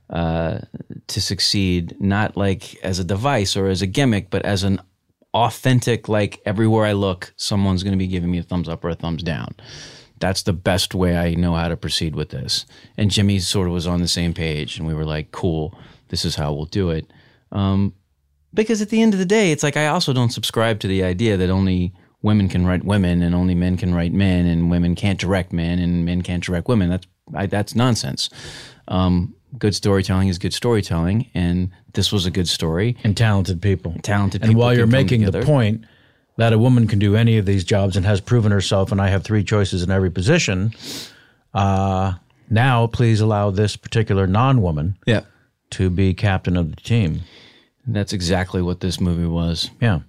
[0.10, 0.60] uh,
[1.08, 2.00] to succeed?
[2.00, 4.82] Not like as a device or as a gimmick, but as an
[5.34, 6.08] authentic.
[6.08, 8.96] Like everywhere I look, someone's going to be giving me a thumbs up or a
[8.96, 9.56] thumbs down.
[10.20, 12.66] That's the best way I know how to proceed with this.
[12.98, 15.78] And Jimmy sort of was on the same page, and we were like, "Cool,
[16.10, 17.12] this is how we'll do it."
[17.52, 17.94] Um,
[18.54, 21.04] because at the end of the day, it's like I also don't subscribe to the
[21.04, 24.96] idea that only women can write women and only men can write men and women
[24.96, 26.90] can't direct men and men can't direct women.
[26.90, 28.30] That's I, that's nonsense.
[28.88, 32.98] Um, good storytelling is good storytelling, and this was a good story.
[33.04, 33.96] and talented people.
[34.02, 35.86] Talented And people while you're making the point
[36.38, 39.10] that a woman can do any of these jobs and has proven herself, and I
[39.10, 40.74] have three choices in every position,
[41.54, 42.14] uh,
[42.50, 45.22] now please allow this particular non-woman Yeah,
[45.72, 47.22] to be captain of the team.
[47.88, 49.70] that's exactly what this movie was.
[49.82, 50.00] Yeah.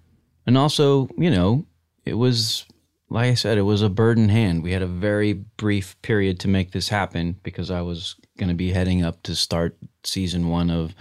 [0.46, 1.66] And also, you know,
[2.04, 2.66] it was
[3.14, 4.62] like I said, it was a bird in hand.
[4.62, 8.54] We had a very brief period to make this happen because I was going to
[8.54, 10.94] be heading up to start season one of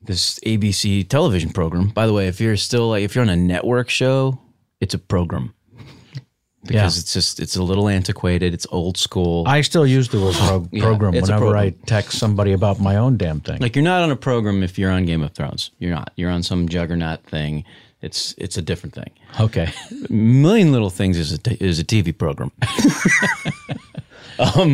[0.00, 1.88] this ABC television program.
[1.88, 4.38] By the way, if you're still like if you're on a network show,
[4.80, 5.54] it's a program
[6.62, 6.86] because Yeah.
[7.00, 8.52] it's just it's a little antiquated.
[8.54, 9.44] It's old school.
[9.46, 13.16] I still use the word pro- program a whenever I text somebody about my own
[13.16, 13.60] damn thing.
[13.60, 15.70] like you're not on a program if you're on Game of Thrones.
[15.78, 16.12] You're not.
[16.16, 17.64] You're on some juggernaut thing.
[18.02, 19.10] It's it's a different thing.
[19.40, 19.72] okay.
[20.10, 22.50] Million Little Things is a t- is a TV program.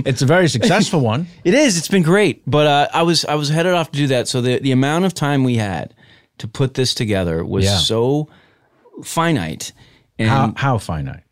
[0.07, 1.27] It's a very successful one.
[1.45, 1.77] It is.
[1.77, 4.29] It's been great, but uh, I was I was headed off to do that.
[4.29, 5.95] So the the amount of time we had
[6.39, 7.77] to put this together was Yeah.
[7.79, 8.29] so
[9.05, 9.73] finite,
[10.19, 11.25] and How, how finite?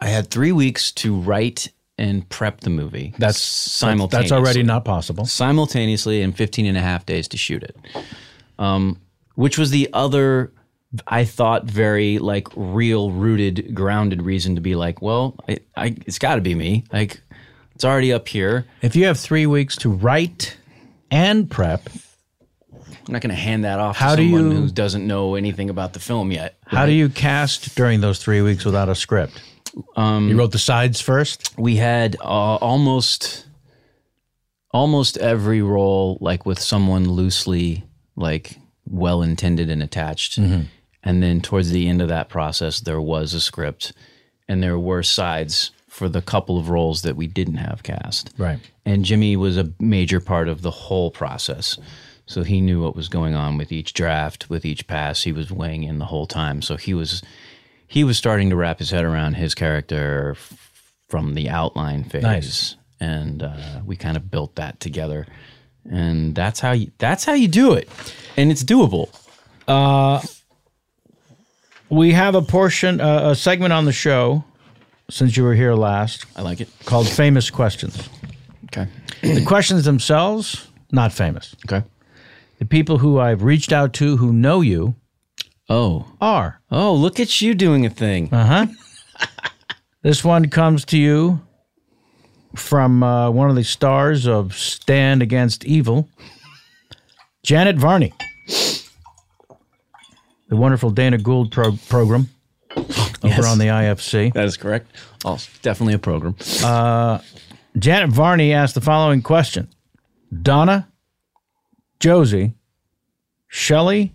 [0.00, 3.14] I had three weeks to write and prep the movie.
[3.18, 4.30] That's simultaneously.
[4.30, 5.24] That's already not possible.
[5.26, 7.76] simultaneously and 15 and a half days to shoot it.
[8.58, 8.98] Um,
[9.36, 10.52] which was the other,
[11.06, 16.18] I thought, very like real, rooted, grounded reason to be like, well, I, I, it's
[16.18, 16.84] got to be me.
[16.92, 17.20] Like,
[17.74, 18.66] it's already up here.
[18.82, 20.56] If you have three weeks to write
[21.10, 21.88] and prep,
[23.06, 25.34] I'm not going to hand that off How to do someone you- who doesn't know
[25.34, 26.56] anything about the film yet.
[26.66, 29.42] how do you cast during those three weeks without a script?
[29.96, 31.52] Um, you wrote the sides first.
[31.58, 32.22] we had uh,
[32.56, 33.46] almost
[34.70, 37.84] almost every role like with someone loosely
[38.16, 38.56] like
[38.88, 40.38] well intended and attached
[41.04, 43.92] and then towards the end of that process there was a script
[44.48, 48.58] and there were sides for the couple of roles that we didn't have cast Right.
[48.84, 51.78] and Jimmy was a major part of the whole process.
[52.26, 55.22] So he knew what was going on with each draft, with each pass.
[55.24, 56.62] He was weighing in the whole time.
[56.62, 57.22] So he was
[57.86, 62.22] he was starting to wrap his head around his character f- from the outline phase,
[62.22, 62.76] Nice.
[62.98, 65.26] and uh, we kind of built that together.
[65.88, 67.90] And that's how you that's how you do it,
[68.38, 69.10] and it's doable.
[71.90, 74.44] We have a portion, uh, a segment on the show
[75.10, 76.68] since you were here last I like it.
[76.84, 78.08] called Famous Questions.
[78.66, 78.88] Okay.
[79.22, 81.54] The questions themselves, not famous.
[81.66, 81.84] Okay.
[82.58, 84.94] The people who I've reached out to who know you
[85.68, 86.06] Oh.
[86.20, 86.60] are.
[86.70, 88.32] Oh, look at you doing a thing.
[88.32, 88.66] Uh
[89.16, 89.26] huh.
[90.02, 91.40] this one comes to you
[92.56, 96.08] from uh, one of the stars of Stan Against Evil,
[97.42, 98.12] Janet Varney.
[100.54, 102.28] The wonderful Dana Gould pro- program
[102.76, 102.86] over
[103.24, 103.44] Yes.
[103.44, 104.32] on the IFC.
[104.34, 104.86] That is correct.
[105.24, 106.36] Oh, definitely a program.
[107.76, 109.66] Janet Varney asked the following question
[110.42, 110.86] Donna,
[111.98, 112.54] Josie,
[113.48, 114.12] Shelley,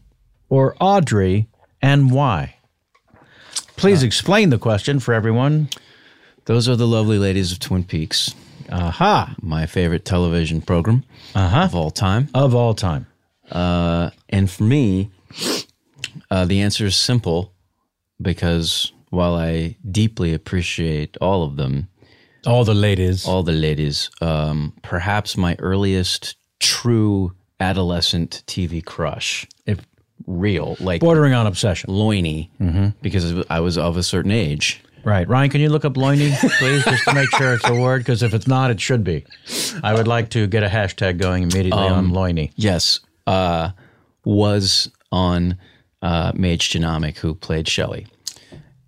[0.47, 1.49] or Audrey,
[1.81, 2.55] and why?
[3.75, 5.67] Please explain the question for everyone.
[6.45, 8.33] Those are the lovely ladies of Twin Peaks.
[8.71, 11.03] Aha, my favorite television program
[11.35, 11.63] uh-huh.
[11.63, 12.29] of all time.
[12.33, 13.07] of all time.
[13.51, 15.09] Uh, and for me,
[16.31, 17.53] uh, the answer is simple
[18.21, 21.87] because while I deeply appreciate all of them,
[22.45, 23.25] All the ladies.
[23.25, 29.79] all the ladies, um, perhaps my earliest true adolescent TV crush, if
[30.27, 31.91] real, like bordering on obsession.
[31.93, 32.51] loiny,
[33.01, 35.25] because I was of a certain age, Right.
[35.29, 37.99] Ryan, can you look up loiny, please, just to make sure it's a word?
[38.01, 39.23] Because if it's not, it should be.
[39.81, 42.51] I would like to get a hashtag going immediately on loiny.
[42.57, 43.69] Yes, uh,
[44.25, 45.57] was on
[46.01, 48.07] uh, Mädchen Amick, who played Shelley.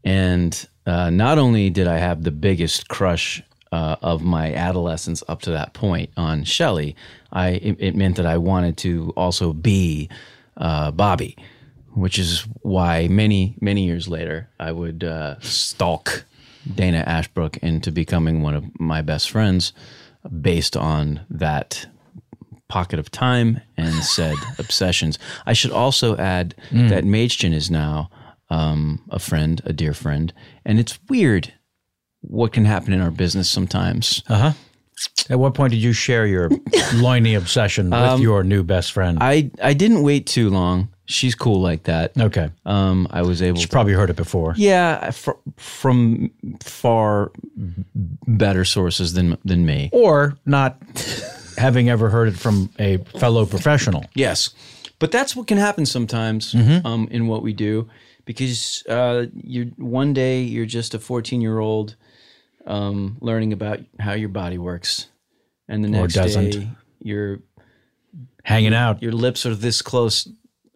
[0.03, 5.41] And uh, not only did I have the biggest crush uh, of my adolescence up
[5.41, 6.95] to that point on Shelley,
[7.31, 10.09] I it, it meant that I wanted to also be
[10.57, 11.37] uh, Bobby,
[11.93, 16.25] which is why many many years later I would uh, stalk
[16.75, 19.73] Dana Ashbrook into becoming one of my best friends,
[20.41, 21.87] based on that
[22.71, 25.19] pocket of time and said obsessions.
[25.45, 28.09] I should also add that Mädchen is now
[28.49, 30.33] um, a friend, a dear friend,
[30.65, 31.53] and it's weird
[32.21, 34.23] what can happen in our business sometimes.
[34.29, 34.51] Uh huh.
[35.29, 36.49] At what point did you share your
[36.93, 39.17] loiny obsession with your new best friend?
[39.21, 40.89] I I didn't wait too long.
[41.05, 42.11] She's cool like that.
[42.17, 42.51] okay.
[42.65, 43.57] Um, I was able.
[43.59, 44.53] You to probably heard it before.
[44.57, 46.29] yeah, fr- from
[46.63, 47.31] far
[48.27, 49.89] better sources than than me.
[49.91, 50.77] Or not
[51.61, 54.03] having ever heard it from a fellow professional.
[54.13, 54.49] Yes,
[54.99, 56.53] but that's what can happen sometimes
[56.85, 57.89] um, in what we do,
[58.25, 61.95] because uh, you're one day you're just a 14 year old
[62.67, 65.07] um, learning about how your body works,
[65.67, 67.39] and the next day your
[68.43, 69.01] Hanging out.
[69.01, 70.27] your lips are this close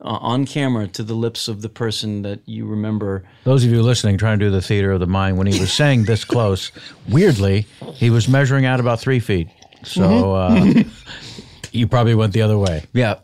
[0.02, 3.24] uh, on camera to the lips of the person that you remember.
[3.44, 5.74] Those of you listening, trying to do the theater of the mind, when he was
[5.74, 6.72] saying this close,
[7.10, 9.48] weirdly, he was measuring out about three feet.
[9.86, 10.84] So uh,
[11.72, 12.84] you probably went the other way.
[12.94, 13.20] Yeah.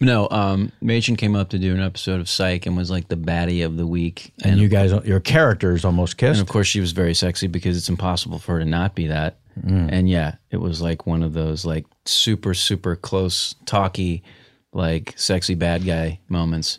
[0.00, 3.16] No, um, Mädchen came up to do an episode of Psych and was like the
[3.16, 4.32] baddie of the week.
[4.44, 6.38] And you guys, your characters almost kissed.
[6.38, 9.08] And of course, she was very sexy because it's impossible for her to not be
[9.08, 9.38] that.
[9.60, 9.88] Mm.
[9.90, 14.22] And yeah, it was like one of those like super, super close, talky,
[14.72, 16.78] like sexy bad guy moments.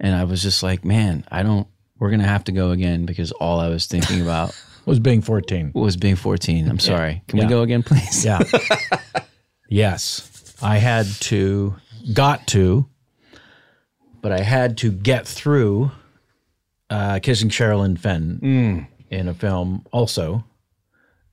[0.00, 1.66] And I was just like, man, I don't,
[1.98, 5.20] we're going to have to go again because all I was thinking about Was being
[5.20, 5.72] 14.
[5.74, 6.68] was being 14.
[6.68, 7.22] I'm sorry.
[7.28, 8.24] Can we go again, please?
[8.24, 8.40] Yeah.
[9.68, 10.54] yes.
[10.62, 11.74] I had to,
[12.14, 12.86] got to,
[14.22, 15.90] but I had to get through
[16.88, 20.44] uh, kissing Sherilyn Fenn in a film also,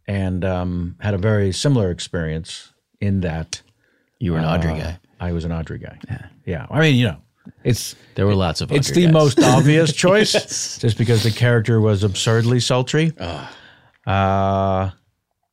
[0.07, 3.61] and um, had a very similar experience in that
[4.19, 4.99] You were an Audrey uh, guy.
[5.19, 5.97] I was an Audrey guy.
[6.09, 6.25] Yeah.
[6.45, 6.67] Yeah.
[6.69, 7.17] I mean, you know,
[7.63, 9.13] it's There were lots of it's the guys.
[9.13, 13.13] most obvious choice just because the character was absurdly sultry.
[14.05, 14.91] Uh,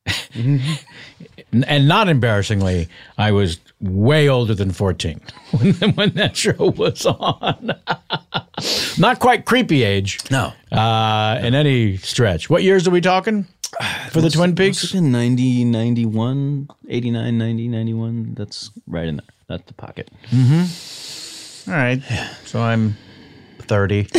[0.35, 2.89] and not embarrassingly,
[3.19, 5.21] I was way older than 14
[5.59, 7.73] when, when that show was on.
[8.99, 10.53] not quite creepy age No.
[10.73, 12.51] uh, in any stretch.
[12.51, 13.47] What years are we talking
[14.11, 14.93] for the Twin Peaks?
[14.93, 18.35] been 90, 91, 89, 90, 91.
[18.35, 19.27] That's right in there.
[19.49, 20.11] That's the pocket.
[21.71, 22.03] All right.
[22.45, 22.97] So I'm
[23.61, 24.09] 30.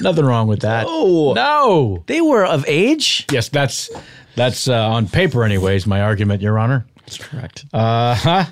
[0.00, 0.86] Nothing wrong with that.
[0.88, 2.02] Oh, No.
[2.06, 3.26] they were of age?
[3.30, 3.90] Yes, that's
[4.34, 5.86] that's uh, on paper, anyways.
[5.86, 6.86] My argument, Your Honor.
[7.00, 7.66] That's correct.
[7.74, 8.44] Uh huh.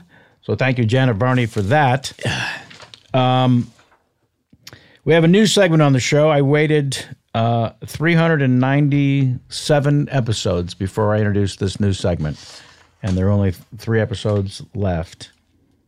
[0.43, 2.13] So thank you, Janet Varney, for that.
[3.15, 3.71] Um,
[5.05, 6.29] we have a new segment on the show.
[6.29, 7.03] I waited
[7.35, 12.63] uh, 397 episodes before I introduced this new segment,
[13.03, 15.31] and there are only three episodes left.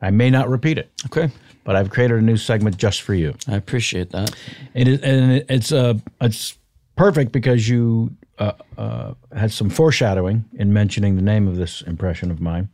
[0.00, 1.30] I may not repeat it, Okay.
[1.64, 3.34] But I've created a new segment just for you.
[3.48, 4.34] I appreciate that.
[4.74, 6.56] It is, and it- it's uh, it's
[6.96, 12.30] perfect because you uh, uh, had some foreshadowing in mentioning the name of this impression
[12.30, 12.68] of mine.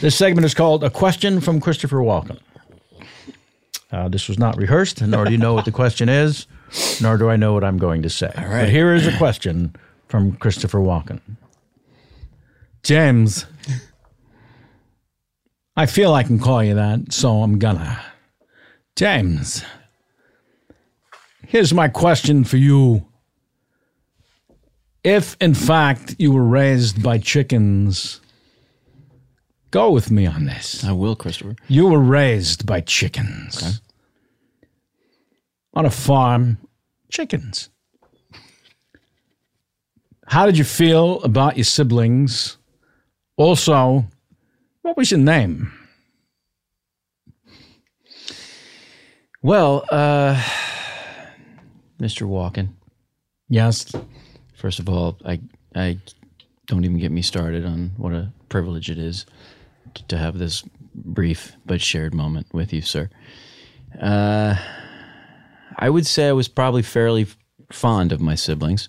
[0.00, 2.38] This segment is called "A Question from Christopher Walken."
[3.92, 6.46] Uh, this was not rehearsed, nor do you know what the question is,
[7.00, 8.30] nor do I know what I'm going to say.
[8.36, 8.62] All right.
[8.62, 9.74] But here is a question
[10.08, 11.20] from Christopher Walken.
[12.82, 13.46] James,
[15.76, 18.00] I feel I can call you that, so I'm gonna.
[18.96, 19.62] James,
[21.46, 23.06] here's my question for you.
[25.04, 28.22] If, in fact, you were raised by chickens,
[29.70, 30.82] go with me on this.
[30.82, 31.56] I will, Christopher.
[31.68, 33.82] You were raised by chickens.
[35.74, 36.56] On a farm,
[37.10, 37.68] chickens.
[40.26, 42.56] How did you feel about your siblings?
[43.36, 44.06] Also,
[44.80, 45.70] what was your name?
[49.46, 50.34] Well, uh,
[52.00, 52.26] Mr.
[52.26, 52.70] Walken,
[53.48, 53.92] Yes.
[54.56, 55.40] first of all, I,
[55.72, 55.98] I
[56.66, 59.24] don't even get me started on what a privilege it is
[60.08, 60.64] to have this
[60.96, 63.08] brief but shared moment with you, sir.
[64.02, 64.56] Uh,
[65.78, 67.28] I would say I was probably fairly
[67.70, 68.88] fond of my siblings.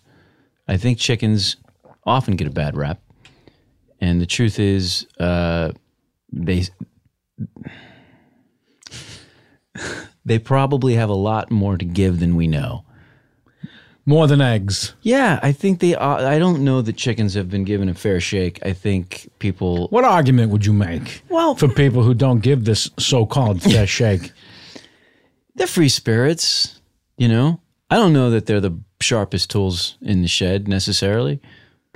[0.68, 1.58] I think chickens
[2.04, 3.00] often get a bad rap,
[4.02, 5.74] and the truth is, uh,
[6.34, 6.64] they
[10.28, 12.84] they probably have a lot more to give than we know.
[14.06, 14.94] more than eggs.
[15.02, 15.96] Yeah, I think they.
[15.96, 18.60] Uh, I don't know that chickens have been given a fair shake.
[18.66, 19.88] I think people.
[19.90, 24.32] What argument would you make Well, for people who don't give this so-called fair shake?
[25.56, 26.80] they're free spirits.
[27.18, 27.60] You know,
[27.90, 31.40] I don't know that they're the sharpest tools in the shed necessarily,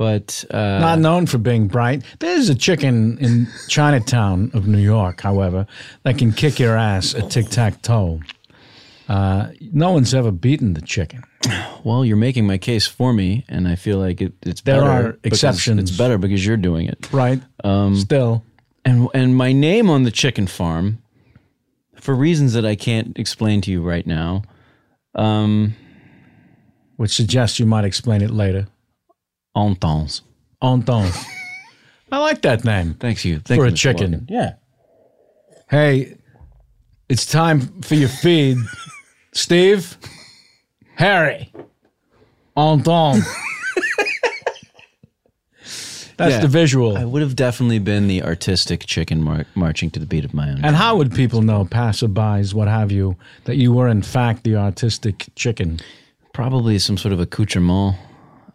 [0.02, 2.02] but uh, Not known for being bright.
[2.18, 5.68] There's a chicken in Chinatown of New York, however,
[6.02, 8.20] that can kick your ass at tic-tac-toe.
[9.08, 11.22] Uh, no one's ever beaten the chicken.
[11.84, 14.90] well, you're making my case for me, and I feel like it, it's There better
[15.10, 15.80] are exceptions.
[15.80, 17.08] It's better because you're doing it.
[17.14, 17.40] Right?
[17.64, 18.44] Um, Still.
[18.84, 20.98] and and my name on the chicken farm,
[21.94, 24.42] for reasons that I can't explain to you right now.
[25.14, 25.76] Um,
[26.96, 28.66] Which suggests you might explain it later.
[29.56, 30.22] Entends.
[30.62, 31.14] Entend.
[32.12, 32.96] I like that name.
[32.96, 33.40] Thanks you.
[33.40, 33.78] Thank For you, a Mr.
[33.78, 34.12] chicken.
[34.12, 34.28] Morgan.
[34.30, 34.54] Yeah.
[35.70, 36.18] Hey,
[37.10, 38.58] it's time for your feed.
[39.34, 39.98] Steve,
[40.96, 41.52] Harry,
[42.58, 43.24] Entend.
[46.18, 46.42] That's Yeah.
[46.42, 46.98] the visual.
[46.98, 50.50] I would have definitely been the artistic chicken mar- marching to the beat of my
[50.52, 50.64] own.
[50.64, 54.56] And how would people know, passerbys, what have you, that you were in fact the
[54.56, 55.80] artistic chicken?
[56.34, 57.96] Probably some sort of accoutrement,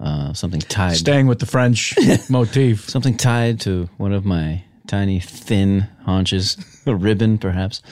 [0.00, 1.94] uh, something tied, Staying with the French
[2.30, 2.88] motif.
[2.88, 7.82] something tied to one of my tiny thin haunches, a ribbon perhaps,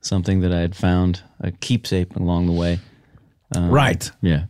[0.00, 2.78] something that I had found, a keepsake along the way.
[3.56, 4.10] Right.
[4.22, 4.44] Yeah.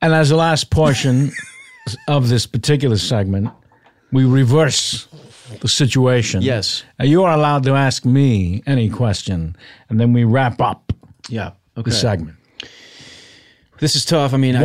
[0.00, 1.30] And as the last portion
[2.08, 3.50] of this particular segment,
[4.12, 5.06] we reverse
[5.60, 6.42] the situation.
[6.42, 6.84] Yes.
[7.00, 9.56] Uh, You are allowed to ask me any question,
[9.88, 10.92] and then we wrap up
[11.28, 11.50] Yeah.
[11.74, 11.90] the Okay.
[11.90, 12.36] segment.
[13.80, 14.32] This is tough.
[14.32, 14.62] I mean, I-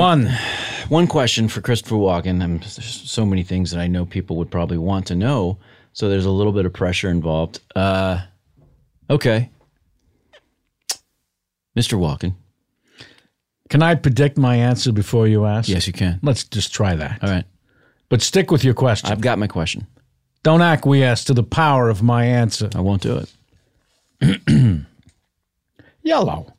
[0.89, 1.07] One.
[1.07, 2.43] question for Christopher Walken.
[2.43, 5.57] I'm, there's so many things that I know people would probably want to know.
[5.93, 7.59] So there's a little bit of pressure involved.
[7.75, 8.21] Uh,
[9.09, 9.49] okay.
[11.77, 11.97] Mr.
[11.97, 12.35] Walken.
[13.69, 15.69] Can I predict my answer before you ask?
[15.69, 16.19] Yes, you can.
[16.23, 17.23] Let's just try that.
[17.23, 17.45] All right.
[18.09, 19.11] But stick with your question.
[19.11, 19.85] I've got my question.
[20.41, 22.69] Don't acquiesce to the power of my answer.
[22.73, 23.23] I won't do
[24.21, 24.45] it.
[26.01, 26.53] Yellow.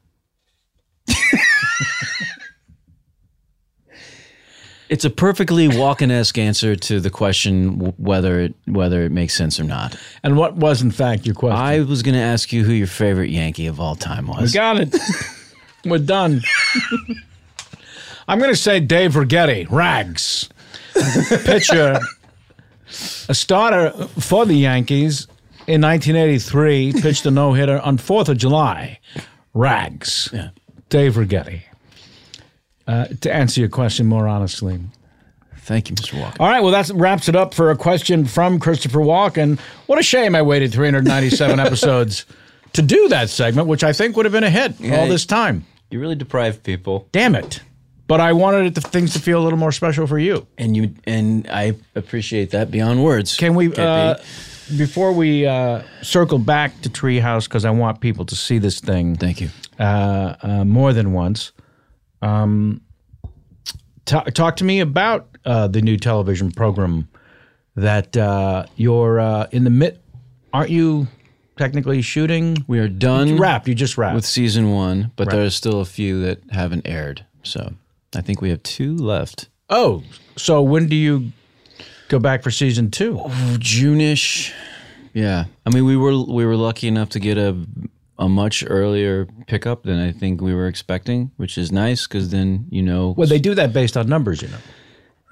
[4.90, 9.64] It's a perfectly Walken-esque answer to the question whether it whether it makes sense or
[9.64, 9.96] not.
[10.24, 11.56] And what was, in fact, your question?
[11.56, 14.50] I was going to ask you who your favorite Yankee of all time was.
[14.50, 14.96] We got it.
[15.84, 16.42] We're done.
[18.26, 20.48] I'm going to say Dave Righetti, Rags.
[21.44, 22.00] Pitcher,
[23.28, 25.28] a starter for the Yankees
[25.68, 28.98] in 1983, pitched a no hitter on 4th of July.
[29.54, 30.30] Rags.
[30.32, 30.50] Yeah.
[30.88, 31.62] Dave Righetti.
[32.86, 34.80] Uh, to answer your question more honestly.
[35.58, 36.20] Thank you, Mr.
[36.20, 36.36] Walken.
[36.40, 39.58] All right, well, that wraps it up for a question from Christopher Walken.
[39.86, 42.24] What a shame I waited 397 episodes
[42.72, 45.64] to do that segment, which I think would have been a hit all this time.
[45.90, 47.08] You really deprived people.
[47.12, 47.60] Damn it.
[48.06, 50.46] But I wanted it to, things to feel a little more special for you.
[50.58, 53.36] And you and I appreciate that beyond words.
[53.36, 54.16] Can we, uh,
[54.76, 59.14] before we uh, circle back to Treehouse, because I want people to see this thing
[59.14, 59.50] Thank you.
[59.78, 61.52] uh, uh, more than once,
[62.22, 62.80] um,
[64.04, 67.08] ta- talk to me about uh, the new television program
[67.76, 69.98] that uh, you're uh, in the mid.
[70.52, 71.06] Aren't you
[71.56, 72.64] technically shooting?
[72.66, 73.68] We are done Wrapped.
[73.68, 74.14] You just wrapped.
[74.14, 77.24] with season one, but there's still a few that haven't aired.
[77.42, 77.72] So
[78.14, 79.48] I think we have two left.
[79.68, 80.02] oh,
[80.36, 81.32] so when do you
[82.08, 83.20] go back for season two?
[83.58, 84.52] June-ish.
[85.12, 85.44] Yeah.
[85.66, 87.56] I mean, we were we were lucky enough to get a
[88.20, 92.66] a much earlier pickup than I think we were expecting, which is nice because then
[92.70, 94.58] you know, Well, they do that based on numbers, you know.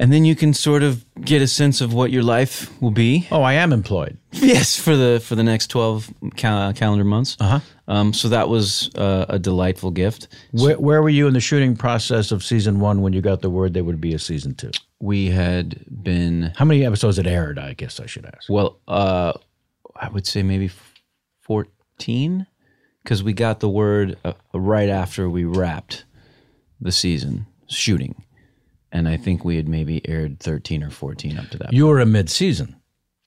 [0.00, 3.26] and then you can sort of get a sense of what your life will be.
[3.30, 4.16] Oh, I am employed.
[4.32, 7.36] Yes, for the for the next twelve cal- calendar months.
[7.40, 7.60] Uh-huh.
[7.88, 10.28] Um, so that was uh, a delightful gift.
[10.52, 13.48] Where, where were you in the shooting process of season one when you got the
[13.50, 14.70] word there would be a season two?
[15.00, 17.58] We had been How many episodes had aired?
[17.58, 18.48] I guess I should ask.
[18.50, 19.32] well, uh,
[19.96, 20.70] I would say maybe
[21.40, 22.46] fourteen,
[23.02, 26.04] because we got the word uh, right after we wrapped
[26.80, 28.24] the season shooting,
[28.92, 31.72] and I think we had maybe aired thirteen or fourteen up to that.
[31.72, 32.76] You were a mid-season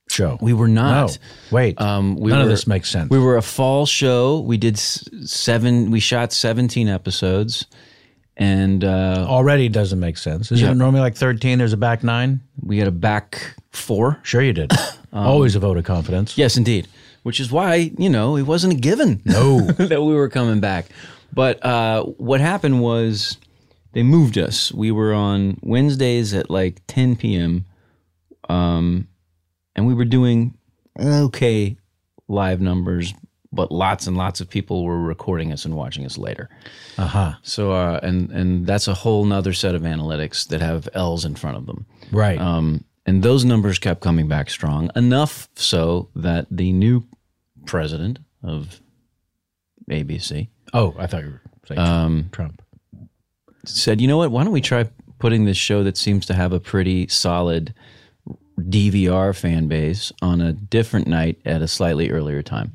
[0.10, 0.38] show.
[0.42, 1.18] we were no, not.
[1.52, 1.80] wait.
[1.82, 3.10] Um, we None were, of this makes sense.
[3.10, 4.40] We were a fall show.
[4.40, 5.92] We did seven.
[5.92, 7.66] We shot seventeen episodes,
[8.38, 10.52] and uh, Already doesn't make sense.
[10.52, 10.72] Isn't Yeah.
[10.72, 11.58] it normally like thirteen?
[11.58, 12.42] There's a back nine.
[12.62, 14.20] we had a back four.
[14.24, 14.72] Sure, you did.
[15.14, 16.38] Always a vote of confidence.
[16.38, 16.88] Yes, indeed.
[17.24, 19.22] Which is why you know it wasn't a given.
[19.26, 19.62] No.
[19.62, 20.88] that we were coming back.
[21.34, 23.38] But uh, what happened was
[23.94, 24.72] they moved us.
[24.72, 27.66] We were on Wednesdays at like 10 p.m.
[28.50, 29.08] Um,
[29.76, 30.58] and we were doing
[31.00, 31.78] okay
[32.28, 33.14] live numbers
[33.54, 36.50] but lots and lots of people were recording us and watching us later.
[36.98, 37.34] Uh huh.
[37.44, 41.36] So, uh, and and that's a whole nother set of analytics that have L's in
[41.36, 41.86] front of them.
[42.12, 42.40] Right.
[42.40, 47.04] Um, and those numbers kept coming back strong enough so that the new
[47.66, 48.82] president of
[49.90, 52.62] ABC oh, I thought you were saying um, Trump.
[53.66, 54.32] said, "You know what?
[54.32, 54.90] Why don't we try
[55.20, 57.74] putting this show that seems to have a pretty solid
[58.60, 62.74] DVR fan base on a different night at a slightly earlier time,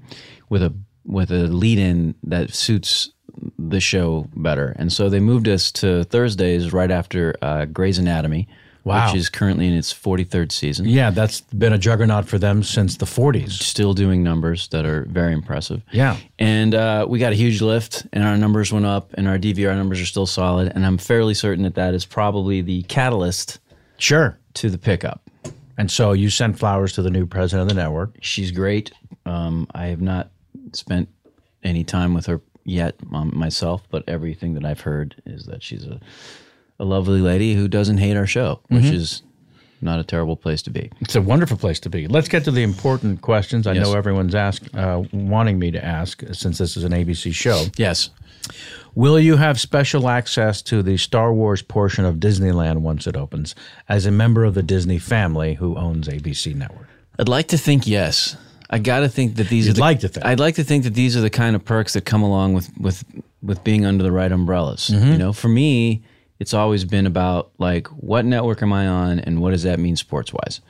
[0.49, 0.75] with a
[1.05, 3.11] with a lead in that suits
[3.59, 8.49] the show better." And so they moved us to Thursdays right after uh, Grey's Anatomy,
[8.87, 9.07] Wow.
[9.09, 10.87] which is currently in its forty third season.
[10.89, 13.51] Yeah, that's been a juggernaut for them since the 40s.
[13.51, 15.83] Still doing numbers that are very impressive.
[15.91, 16.17] Yeah.
[16.39, 19.75] And uh, we got a huge lift, and our numbers went up, and our DVR
[19.77, 20.71] numbers are still solid.
[20.75, 23.59] And I'm fairly certain that that is probably the catalyst
[23.99, 24.39] Sure.
[24.55, 25.21] to the pickup.
[25.79, 28.17] And so you sent flowers to the new president of the network.
[28.21, 28.93] She's great.
[29.27, 30.31] Um, I have not
[30.73, 31.09] spent
[31.65, 35.85] any time with her yet um, myself, but everything that I've heard is that she's
[35.85, 36.01] a,
[36.79, 39.23] a lovely lady who doesn't hate our show, which is
[39.81, 40.91] not a terrible place to be.
[41.01, 42.07] It's a wonderful place to be.
[42.09, 43.87] Let's get to the important questions I Yes.
[43.87, 47.67] know everyone's ask, uh, wanting me to ask since this is an ABC show.
[47.77, 48.11] Yes.
[48.95, 53.55] Will you have special access to the Star Wars portion of Disneyland once it opens
[53.89, 56.89] as a member of the Disney family who owns ABC Network?
[57.19, 58.37] I'd like to think yes.
[58.71, 60.25] I got to think that these You'd are the, like to think.
[60.27, 62.71] I'd like to think that these are the kind of perks that come along with
[62.79, 63.05] with
[63.43, 64.91] with being under the right umbrellas.
[64.93, 65.13] Mm-hmm.
[65.13, 66.03] You know, for me,
[66.39, 69.97] it's always been about like what network am I on and what does that mean
[69.97, 70.61] sports wise?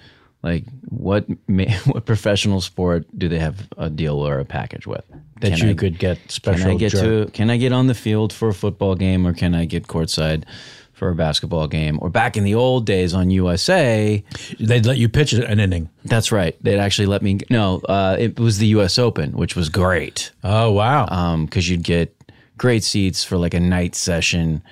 [0.43, 5.05] Like what ma- what professional sport do they have a deal or a package with?
[5.41, 6.63] That Can you I- could get special.
[6.67, 9.27] Can I get jer- to can I get on the field for a football game
[9.27, 10.45] or can I get courtside
[10.93, 11.99] for a basketball game?
[12.01, 14.23] Or back in the old days on USA,
[14.59, 15.91] They'd let you pitch an inning.
[16.05, 16.57] that's right.
[16.63, 17.41] They'd actually let me.
[17.51, 18.99] No, uh, it was the U.S.
[18.99, 21.37] Open, which was great Oh wow!
[21.45, 22.15] because you'd get
[22.57, 24.63] great seats for like a night session,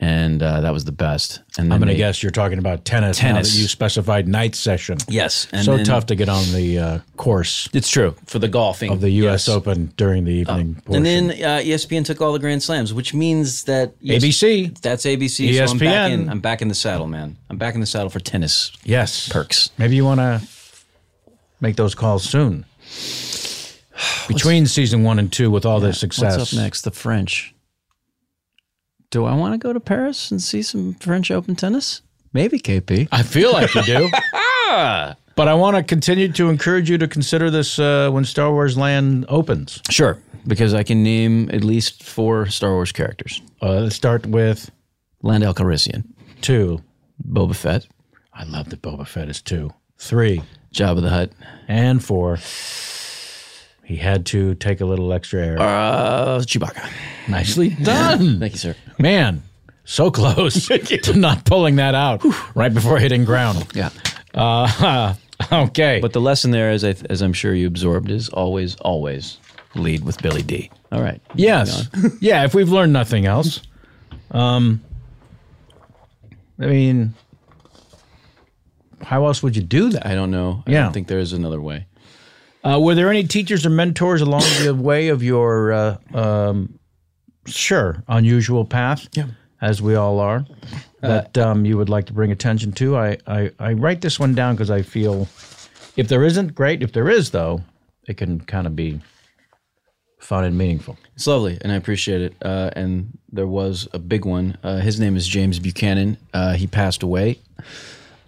[0.00, 1.40] and uh, that was the best.
[1.58, 3.18] And I'm going to guess you're talking about tennis.
[3.18, 3.52] Tennis.
[3.52, 4.98] that you specified night session.
[5.08, 8.46] yes, and so then- tough to get on the uh, course It's true for the
[8.48, 9.48] golfing of the U.S.
[9.48, 9.56] yes.
[9.56, 10.76] Open during the evening.
[10.76, 11.06] portion.
[11.06, 14.78] And then uh, ESPN took all the Grand Slams, which means that yes, ABC.
[14.80, 15.56] That's ABC.
[15.56, 16.12] So I'm back ESPN.
[16.12, 16.28] in.
[16.28, 17.36] I'm back in the saddle, man.
[17.50, 19.28] I'm back in the saddle for tennis Yes.
[19.28, 19.70] perks.
[19.78, 20.40] Maybe you want to
[21.60, 22.64] make those calls soon.
[24.28, 26.38] Between season one and two, with all this success.
[26.38, 26.82] What's up next?
[26.82, 27.52] The French.
[29.10, 32.02] Do I want to go to Paris and see some French Open tennis?
[32.32, 33.08] Maybe, KP.
[33.10, 34.10] I feel like you do.
[35.34, 38.76] but I want to continue to encourage you to consider this uh, when Star Wars
[38.76, 39.80] Land opens.
[39.88, 44.70] Sure, because I can name at least four Star Wars characters: Uh, let's start with
[45.22, 46.04] Lando Calrissian,
[46.42, 46.82] two.
[47.26, 47.86] Boba Fett,
[48.32, 49.72] I love that Boba Fett is two.
[49.98, 50.42] Three.
[50.72, 51.32] Jabba the Hutt,
[51.66, 52.36] And four.
[53.88, 55.58] He had to take a little extra air.
[55.58, 56.90] uh, Chewbacca.
[57.26, 58.38] Nicely done.
[58.38, 58.76] Thank you, sir.
[58.98, 59.42] Man,
[59.84, 60.66] so close
[61.02, 62.22] to not pulling that out
[62.54, 63.66] right before hitting ground.
[63.74, 63.88] Yeah,
[64.34, 65.14] Uh,
[65.52, 66.00] okay.
[66.02, 69.38] but the lesson there, as I, as I'm sure you absorbed, is always, always
[69.74, 71.22] lead with Billy Dee All right.
[71.34, 71.88] yes.
[72.20, 73.62] yeah, if we've learned nothing else.
[74.32, 74.82] Um,
[76.60, 77.14] I mean,
[79.02, 80.06] how else would you do that?
[80.06, 80.62] I don't know.
[80.66, 80.82] I Yeah.
[80.84, 81.86] don't think there is another way.
[82.64, 86.78] Uh, were there any teachers or mentors along the way of your, uh, um,
[87.46, 89.08] sure, unusual path?
[89.12, 89.26] Yeah.
[89.60, 90.46] As we all are,
[91.00, 92.96] that um, you would like to bring attention to.
[92.96, 95.26] I, I, I write this one down because I feel
[95.96, 96.80] if there isn't, great.
[96.80, 97.62] If there is, though,
[98.06, 99.00] it can kind of be
[100.20, 100.96] fun and meaningful.
[101.16, 102.36] It's lovely, and I appreciate it.
[102.40, 104.56] Uh, and there was a big one.
[104.62, 106.16] Uh, his name is James Buchanan.
[106.32, 107.40] Uh, he passed away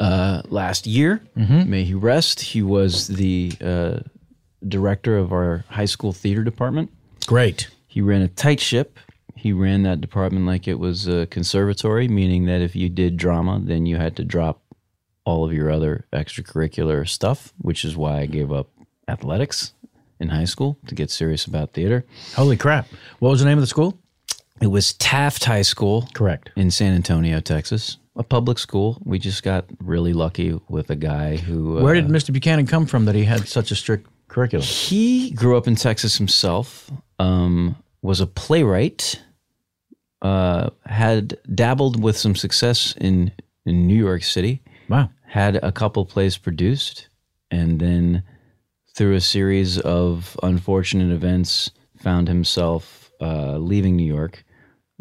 [0.00, 1.22] uh, last year.
[1.64, 2.40] May he rest.
[2.40, 4.00] He was the uh,
[4.66, 6.90] director of our high school theater department.
[7.26, 7.68] Great.
[7.86, 8.98] He ran a tight ship.
[9.34, 13.60] He ran that department like it was a conservatory, meaning that if you did drama,
[13.62, 14.62] then you had to drop
[15.24, 18.68] all of your other extracurricular stuff, which is why I gave up
[19.08, 19.72] athletics
[20.18, 22.04] in high school to get serious about theater.
[22.34, 22.86] Holy crap.
[23.18, 23.98] What was the name of the school?
[24.60, 26.50] It was Taft High School Correct.
[26.54, 29.00] in San Antonio, Texas, a public school.
[29.04, 31.78] We just got really lucky with a guy who.
[31.78, 32.30] Uh, Where did Mr.
[32.32, 34.64] Buchanan come from that he had such a strict curriculum?
[34.64, 36.90] he grew up in Texas himself?
[37.18, 39.20] Um, was a playwright.
[40.22, 43.32] Uh, had dabbled with some success in
[43.66, 44.62] in New York City.
[44.88, 45.10] Wow.
[45.26, 47.08] Had a couple plays produced,
[47.50, 48.22] and then
[48.94, 54.44] through a series of unfortunate events, found himself uh, leaving New York,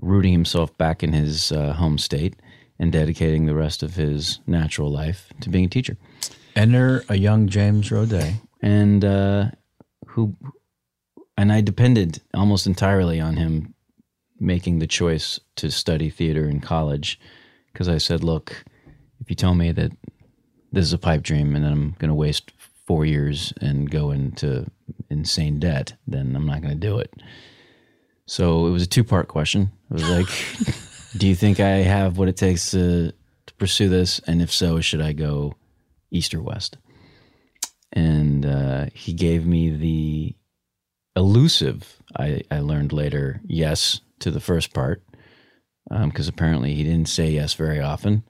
[0.01, 2.35] rooting himself back in his uh, home state,
[2.77, 5.97] and dedicating the rest of his natural life to being a teacher.
[6.55, 8.39] Enter a young James Roday.
[8.61, 9.51] And uh,
[10.07, 10.35] who
[11.37, 13.73] and I depended almost entirely on him
[14.39, 17.19] making the choice to study theater in college
[17.71, 18.63] because I said, look,
[19.21, 19.91] if you tell me that
[20.71, 22.51] this is a pipe dream and I'm going to waste
[22.85, 24.65] four years and go into
[25.09, 27.13] insane debt, then I'm not going to do it.
[28.25, 29.71] So it was a two part question.
[29.89, 30.27] It was like,
[31.17, 33.11] do you think I have what it takes to,
[33.45, 34.19] to pursue this?
[34.27, 35.55] And if so, should I go
[36.11, 36.77] east or west?
[37.93, 40.35] And uh, he gave me the
[41.15, 45.01] elusive, I, I learned later, yes to the first part,
[45.89, 48.23] because um, apparently he didn't say yes very often.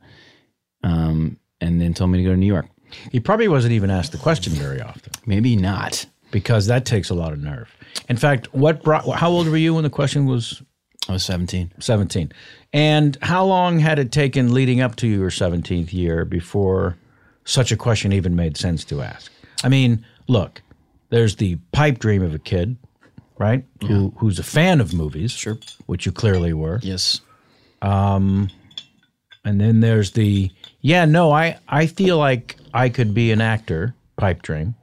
[0.83, 2.67] Um, and then told me to go to New York.
[3.11, 6.05] He probably wasn't even asked the question very often Maybe not.
[6.31, 7.69] because that takes a lot of nerve.
[8.07, 9.07] In fact, what brought?
[9.17, 10.61] How old were you when the question was
[11.07, 11.73] I was 17.
[11.79, 12.31] 17?
[12.71, 16.97] And how long had it taken leading up to your 17th year before
[17.45, 19.31] such a question even made sense to ask?
[19.63, 20.61] I mean, look,
[21.09, 22.77] there's the pipe dream of a kid,
[23.37, 23.65] right?
[23.87, 25.57] Who who's a fan of movies, Sure.
[25.87, 26.79] which you clearly were.
[26.81, 27.21] Yes.
[27.81, 30.51] And then there's the
[30.81, 34.75] yeah, no, I I feel like I could be an actor pipe dream.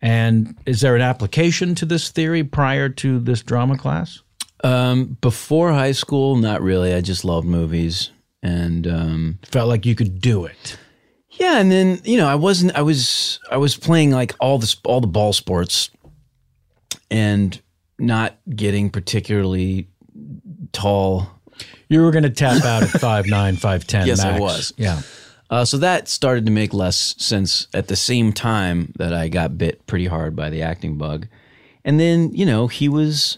[0.00, 4.20] And is there an application to this theory prior to this drama class?
[4.64, 6.92] Um, before high school, not really.
[6.94, 8.10] I just loved movies.
[8.42, 10.76] And um, Felt like you could do it.
[11.32, 12.76] Yeah, and then you know, I wasn't.
[12.76, 13.40] I was.
[13.50, 15.90] I was playing like all the all the ball sports,
[17.10, 17.60] and
[17.98, 19.88] not getting particularly
[20.72, 21.28] tall.
[21.88, 24.06] You were going to tap out at five nine, five ten.
[24.06, 24.72] Yes, I was.
[24.76, 25.02] Yeah.
[25.52, 29.58] Uh, so that started to make less sense at the same time that I got
[29.58, 31.28] bit pretty hard by the acting bug.
[31.84, 33.36] And then, you know, he was,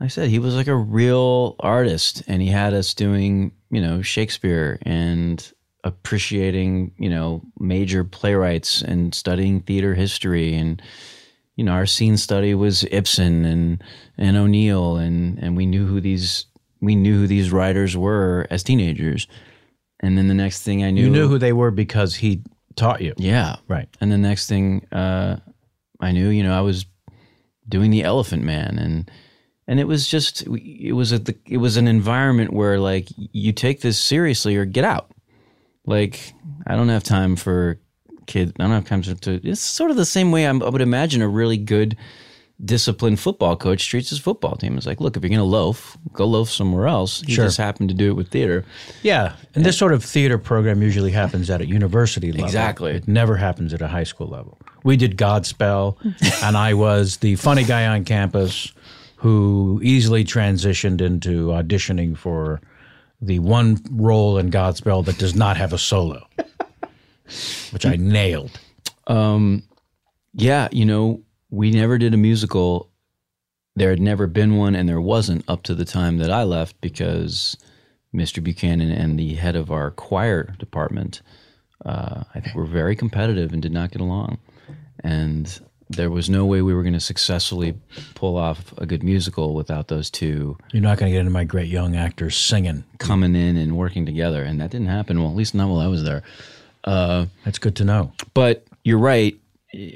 [0.00, 4.02] I said, he was like a real artist and he had us doing, you know,
[4.02, 5.52] Shakespeare and
[5.84, 10.54] appreciating, you know, major playwrights and studying theater history.
[10.54, 10.80] And,
[11.56, 13.82] you know, our scene study was Ibsen and,
[14.18, 16.46] and O'Neill and, and we knew who these,
[16.80, 19.26] we knew who these writers were as teenagers.
[20.00, 22.42] And then the next thing I knew, You knew who they were because he
[22.76, 23.14] taught you.
[23.18, 23.88] yeah, Right.
[24.00, 25.36] and the next thing uh,
[26.00, 26.86] I knew, you know, I was
[27.68, 29.10] doing the Elephant Man, and
[29.68, 33.82] and it was just it was a it was an environment where like you take
[33.82, 35.12] this seriously or get out.
[35.90, 36.32] Like
[36.66, 37.78] I don't have time for
[38.26, 38.52] kids.
[38.58, 39.14] I don't have time to.
[39.16, 41.96] to it's sort of the same way I'm, I would imagine a really good
[42.62, 44.76] disciplined football coach treats his football team.
[44.76, 47.22] It's like, look, if you're going to loaf, go loaf somewhere else.
[47.22, 47.46] He Sure.
[47.46, 48.64] just happened to do it with theater.
[49.02, 49.32] Yeah.
[49.54, 52.44] And this sort of theater program usually happens at a university level.
[52.44, 52.92] Exactly.
[52.92, 54.58] It never happens at a high school level.
[54.84, 55.96] We did Godspell,
[56.44, 58.72] and I was the funny guy on campus
[59.16, 62.60] who easily transitioned into auditioning for
[63.20, 66.26] the one role in Godspell that does not have a solo,
[67.70, 68.58] which I nailed.
[70.34, 72.90] Yeah, you know, we never did a musical.
[73.76, 76.80] There had never been one, and there wasn't up to the time that I left
[76.80, 77.56] because
[78.14, 78.42] Mr.
[78.42, 81.22] Buchanan and the head of our choir department,
[81.84, 84.38] uh, I think, were very competitive and did not get along.
[85.02, 85.60] And
[85.90, 87.74] there was no way we were going to successfully
[88.14, 91.44] pull off a good musical without those two You're not going to get into my
[91.44, 92.84] great young actors singing.
[92.98, 94.42] coming in and working together.
[94.44, 95.20] And that didn't happen.
[95.20, 96.22] Well, at least not while I was there.
[96.84, 98.12] Uh, That's good to know.
[98.34, 99.36] But you're right.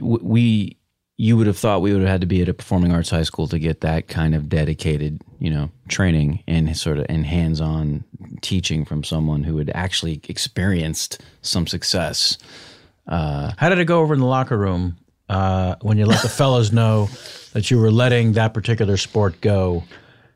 [0.00, 0.76] We,
[1.16, 3.22] you would have thought we would have had to be at a performing arts high
[3.22, 8.02] school to get that kind of dedicated, you know, training and sort of and hands-on
[8.40, 12.36] teaching from someone who had actually experienced some success.
[13.06, 14.96] Uh, How did it go over in the locker room
[15.28, 17.08] uh, when you let the fellows know
[17.52, 19.84] that you were letting that particular sport go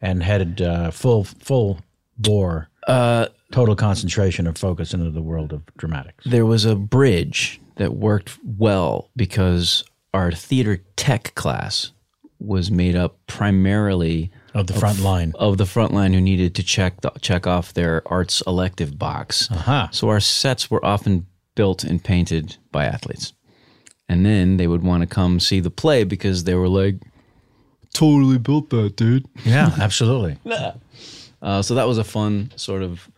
[0.00, 1.80] and headed uh, full full
[2.16, 6.24] bore, uh, total concentration of focus into the world of dramatics?
[6.24, 9.84] There was a bridge that worked well because
[10.14, 11.92] our theater tech class
[12.40, 15.32] was made up primarily Of the front line.
[15.38, 19.50] of the front line who needed to check the, check off their arts elective box.
[19.50, 19.88] Aha.
[19.92, 21.26] So our sets were often
[21.56, 23.32] built and painted by athletes.
[24.08, 26.96] And then they would want to come see the play because they were like,
[27.92, 29.26] totally built that, dude.
[29.44, 30.38] Yeah, absolutely.
[31.40, 33.08] Uh, so that was a fun sort of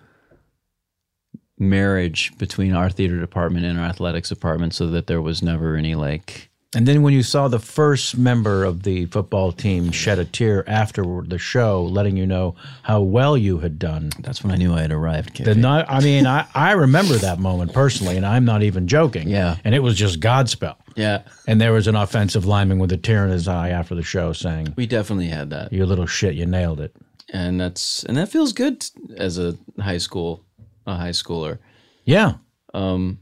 [1.58, 5.94] marriage between our theater department and our athletics department so that there was never any
[5.94, 10.24] like, And then when you saw the first member of the football team shed a
[10.24, 14.10] tear after the show, letting you know how well you had done.
[14.20, 15.44] that's when I knew I had arrived.
[15.56, 19.28] Not, I mean, I, I remember that moment personally, and I'm not even joking.
[19.28, 19.56] Yeah.
[19.64, 20.76] And it was just Godspell.
[20.94, 24.04] yeah, And there was an offensive lineman with a tear in his eye after the
[24.04, 25.72] show saying, we definitely had that.
[25.72, 26.94] You little shit, you nailed it.
[27.32, 28.84] And that's, and that feels good
[29.16, 30.44] as a high school,
[30.86, 31.58] a high schooler.
[32.04, 32.34] Yeah.
[32.72, 33.18] Um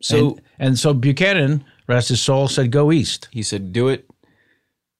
[0.00, 3.28] so and, and so Buchanan, rest his soul, said, Go east.
[3.30, 4.08] he said, do it.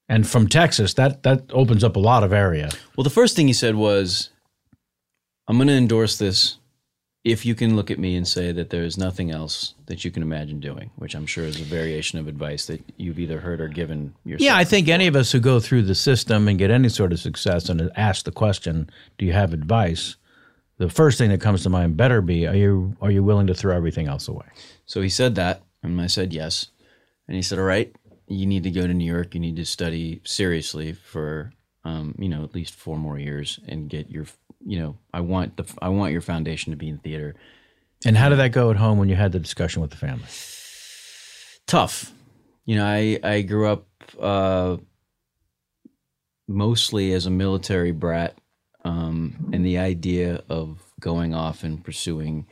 [0.08, 2.70] and from Texas, that that opens up a lot of area.
[2.96, 4.30] Well, the first thing he said was,
[5.48, 6.58] I'm going to endorse this
[7.24, 10.10] if you can look at me and say that there is nothing else that you
[10.10, 13.60] can imagine doing, which I'm sure is a variation of advice that you've either heard
[13.60, 14.44] or given yourself.
[14.44, 17.12] Yeah, I think any of us who go through the system and get any sort
[17.12, 20.16] of success and ask the question, "Do you have advice?"
[20.78, 23.54] The first thing that comes to mind better be, "Are you are you willing to
[23.54, 24.46] throw everything else away?"
[24.84, 26.68] So he said that, and I said yes.
[27.26, 27.94] And he said, "All right,
[28.26, 29.34] you need to go to New York.
[29.34, 31.52] You need to study seriously for,
[31.84, 34.26] um, you know, at least four more years and get your,
[34.64, 37.34] you know, I want the, I want your foundation to be in theater.
[38.04, 40.26] And how did that go at home when you had the discussion with the family?
[41.66, 42.12] Tough,
[42.64, 42.84] you know.
[42.84, 43.86] I I grew up
[44.20, 44.78] uh,
[46.48, 48.36] mostly as a military brat,
[48.84, 52.46] um, and the idea of going off and pursuing."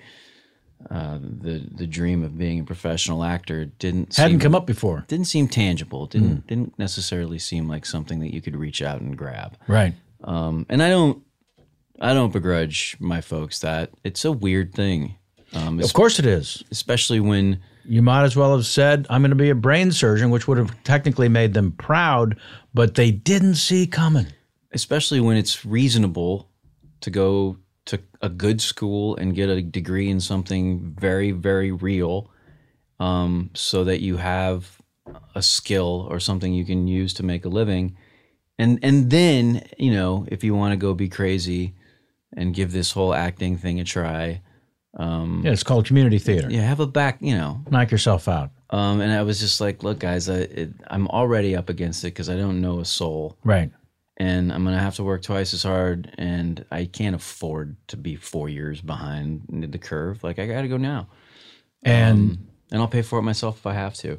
[0.90, 5.04] Uh, the the dream of being a professional actor didn't Hadn't seem- come up before.
[5.08, 6.06] didn't seem tangible.
[6.06, 9.56] Didn't didn't necessarily seem like something that you could reach out and grab.
[9.68, 9.94] Right.
[10.24, 11.22] Um, and I don't
[12.00, 15.16] I don't begrudge my folks that it's a weird thing,
[15.52, 16.64] um, Of course it is.
[16.70, 20.30] especially when You might as well have said, I'm going to be a brain surgeon,
[20.30, 22.36] which would have technically made them proud,
[22.72, 24.28] but they didn't see coming.
[24.72, 26.48] especially when it's reasonable
[27.02, 27.56] to go
[28.20, 32.30] a good school and get a degree in something very very real,
[32.98, 34.78] um, so that you have
[35.34, 37.96] a skill or something you can use to make a living,
[38.58, 41.74] and and then you know if you want to go be crazy
[42.36, 44.40] and give this whole acting thing a try,
[44.94, 46.48] um, Yeah, it's called community theater.
[46.48, 47.60] yeah, have a back, you know.
[47.70, 48.50] Knock yourself out.
[48.70, 52.08] Um, and I was just like, look, guys, I, it, I'm already up against it
[52.14, 53.72] because I don't know a soul Right.
[54.20, 58.16] And I'm gonna have to work twice as hard, and I can't afford to be
[58.16, 60.22] four years behind the curve.
[60.22, 61.08] Like I got to go now,
[61.82, 62.36] And
[62.70, 64.18] and I'll pay for it myself if I have to.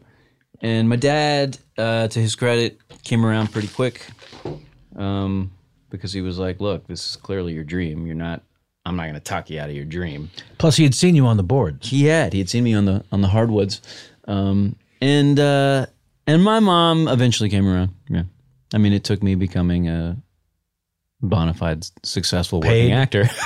[0.60, 4.08] And my dad, uh, to his credit, came around pretty quick,
[4.96, 5.52] um,
[5.92, 8.08] because he was like, "Look, this is clearly your dream.
[8.08, 8.42] You're not.
[8.84, 11.38] I'm not gonna talk you out of your dream." plus, he had seen you on
[11.38, 11.90] the boards.
[11.90, 12.34] He had.
[12.34, 13.82] He had seen me on the on the hardwoods,
[14.28, 15.86] um, and uh,
[16.26, 17.92] and my mom eventually came around.
[18.10, 18.24] Yeah,
[18.74, 20.18] I mean, it took me becoming a
[21.22, 22.70] bona fide successful Paid?
[22.70, 23.30] working actor.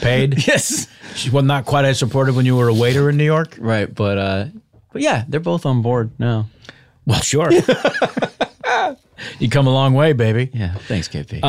[0.00, 0.34] Paid.
[0.46, 3.56] yes, She was not quite as supportive when you were a waiter in New York.
[3.60, 3.92] right.
[3.92, 4.46] But uh,
[4.92, 6.48] but yeah, they're both on board now.
[7.06, 7.50] Well, sure.
[9.38, 10.50] you come a long way, baby.
[10.52, 11.40] Yeah, thanks, KP.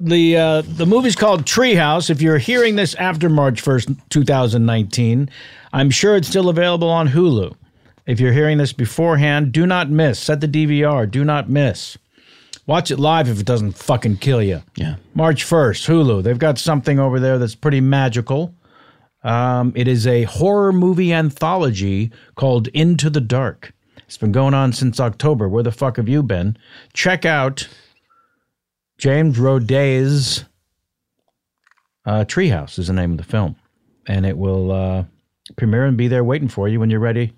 [0.00, 2.10] the uh, the movie's called Treehouse.
[2.10, 5.28] If you're hearing this after March first, 2019,
[5.72, 7.54] I'm sure it's still available on Hulu.
[8.06, 10.18] If you're hearing this beforehand, do not miss.
[10.18, 11.08] Set the DVR.
[11.10, 11.96] Do not miss.
[12.66, 14.62] Watch it live if it doesn't fucking kill you.
[14.76, 16.22] yeah, March 1st, Hulu.
[16.22, 18.54] They've got something over there that's pretty magical.
[19.24, 23.72] Um, it is a horror movie anthology called Into the Dark.
[24.06, 25.48] It's been going on since October.
[25.48, 26.56] Where the fuck have you been?
[26.92, 27.68] Check out
[28.98, 30.44] James Roday's
[32.04, 33.56] uh, Treehouse is the name of the film,
[34.06, 35.04] and it will uh,
[35.56, 37.32] premiere and be there waiting for you when you're ready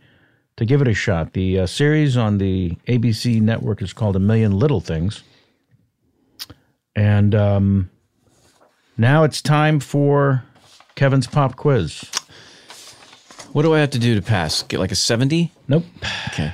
[0.56, 1.32] to give it a shot.
[1.32, 5.22] The uh, series on the ABC network is called A Million Little Things,
[6.94, 7.90] and um,
[8.96, 10.44] now it's time for
[10.94, 12.04] Kevin's pop quiz.
[13.52, 14.62] what do I have to do to pass?
[14.62, 15.52] Get like a seventy?
[15.68, 15.84] Nope.
[16.28, 16.52] Okay.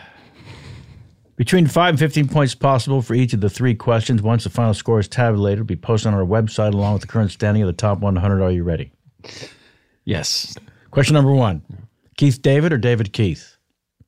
[1.36, 4.20] Between 5 and 15 points possible for each of the three questions.
[4.20, 7.08] Once the final score is tabulated, it'll be posted on our website along with the
[7.08, 8.42] current standing of the top 100.
[8.42, 8.92] Are you ready?
[10.04, 10.54] Yes,
[10.90, 11.62] Question number one
[12.16, 13.56] Keith David or David Keith?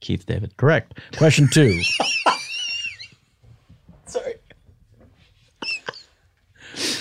[0.03, 0.55] Keith David.
[0.59, 0.99] Correct.
[1.17, 1.81] Question two.
[4.07, 4.35] Sorry.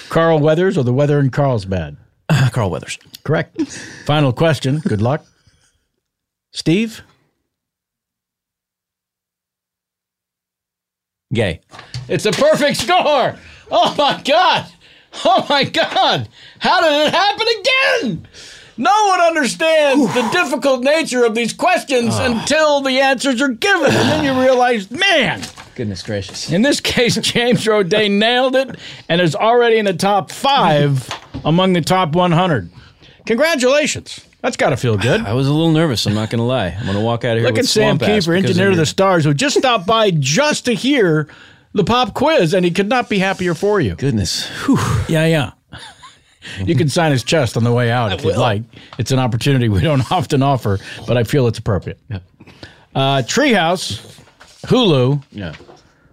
[0.07, 1.97] Carl Weathers or the weather in Carlsbad?
[2.29, 2.97] Uh, Carl Weathers.
[3.23, 3.61] Correct.
[4.05, 4.79] Final question.
[4.79, 5.25] Good luck.
[6.53, 7.01] Steve?
[11.33, 11.61] Gay.
[12.07, 13.36] It's a perfect score.
[13.71, 14.65] Oh my God.
[15.25, 16.29] Oh my God.
[16.59, 18.28] How did it happen again?
[18.77, 22.31] No one understands the difficult nature of these questions ah.
[22.31, 23.85] until the answers are given.
[23.85, 25.41] And then you realize, man,
[25.75, 26.51] Goodness gracious.
[26.51, 28.75] in this case, James Roday nailed it
[29.09, 31.09] and is already in the top five
[31.43, 32.71] among the top 100.
[33.25, 34.25] Congratulations.
[34.41, 35.21] That's got to feel good.
[35.21, 36.07] I was a little nervous.
[36.07, 36.69] I'm not going to lie.
[36.69, 37.47] I'm going to walk out of here.
[37.47, 40.65] Look with at Sam Kiefer, engineer of of the stars, who just stopped by just
[40.65, 41.27] to hear
[41.73, 43.95] the pop quiz, and he could not be happier for you.
[43.95, 44.49] Goodness.
[45.07, 45.51] Yeah, yeah.
[46.66, 48.63] You can sign his chest on the way out if you'd like.
[48.97, 52.00] It's an opportunity we don't often offer, but I feel it's appropriate.
[52.93, 54.20] Uh, Treehouse,
[54.68, 55.24] Hulu.
[55.32, 55.54] Yeah.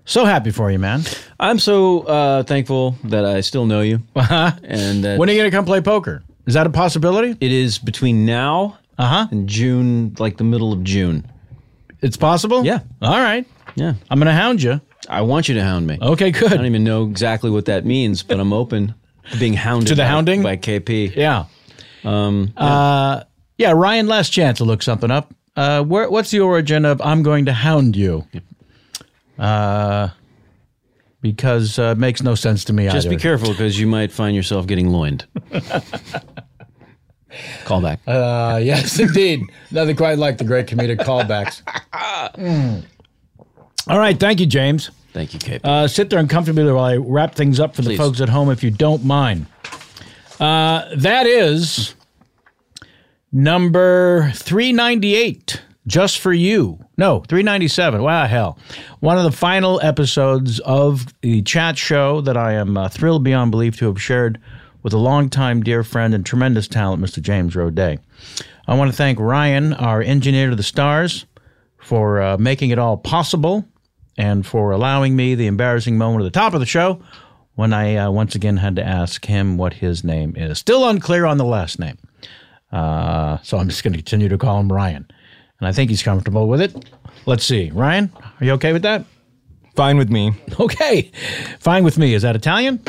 [0.04, 1.02] So happy for you, man.
[1.38, 4.52] I'm so uh, thankful that I still know you, Uh-huh.
[4.64, 6.22] and that When are you going to come play poker?
[6.46, 7.36] Is that a possibility?
[7.40, 9.26] it is between now Uh huh.
[9.30, 11.26] and June, like the middle of June.
[12.00, 12.64] It's possible?
[12.64, 12.80] Yeah.
[13.02, 13.46] All right.
[13.74, 13.94] Yeah.
[14.10, 14.80] I'm going to hound you.
[15.10, 15.98] I want you to hound me.
[16.00, 16.52] Okay, good.
[16.52, 18.94] I don't even know exactly what that means, but I'm open
[19.38, 20.42] being hounded To the by, hounding?
[20.42, 21.14] by KP.
[21.16, 21.44] Yeah.
[22.04, 23.22] Um, Uh,
[23.56, 25.34] yeah, Ryan, last chance to look something up.
[25.56, 28.24] Uh, where, what's the origin of I'm going to hound you?
[29.38, 30.08] Uh,
[31.20, 33.10] because uh, it makes no sense to me just either.
[33.16, 35.26] be careful because you might find yourself getting loined.
[37.64, 38.00] Call back.
[38.06, 39.42] Uh, yes, indeed.
[39.70, 41.62] Nothing quite like the great comedic callbacks.
[42.38, 42.84] Mm.
[43.88, 44.18] All right.
[44.18, 44.90] Thank you, James.
[45.12, 45.60] Thank you, KP.
[45.64, 48.62] Uh, sit there uncomfortably while I wrap things up for the folks at home, if
[48.62, 49.46] you don't mind.
[50.38, 51.94] Uh, that is
[53.32, 56.78] number 398, just for you.
[56.96, 58.02] No, 397.
[58.02, 58.58] Wow, hell.
[59.00, 63.50] One of the final episodes of the chat show that I am uh, thrilled beyond
[63.50, 64.40] belief to have shared
[64.82, 67.20] with a longtime dear friend and tremendous talent, Mr.
[67.20, 67.98] James Roday.
[68.66, 71.26] I want to thank Ryan, our engineer to the stars,
[71.78, 73.64] for uh, making it all possible
[74.18, 77.00] and for allowing me the embarrassing moment at the top of the show
[77.54, 80.58] when I uh, once again had to ask him what his name is.
[80.58, 81.96] Still unclear on the last name.
[82.70, 85.06] Uh, so I'm just going to continue to call him Ryan.
[85.60, 86.90] And I think he's comfortable with it.
[87.24, 87.70] Let's see.
[87.70, 89.04] Ryan, are you okay with that?
[89.74, 90.32] Fine with me.
[90.60, 91.12] Okay.
[91.60, 92.14] Fine with me.
[92.14, 92.82] Is that Italian?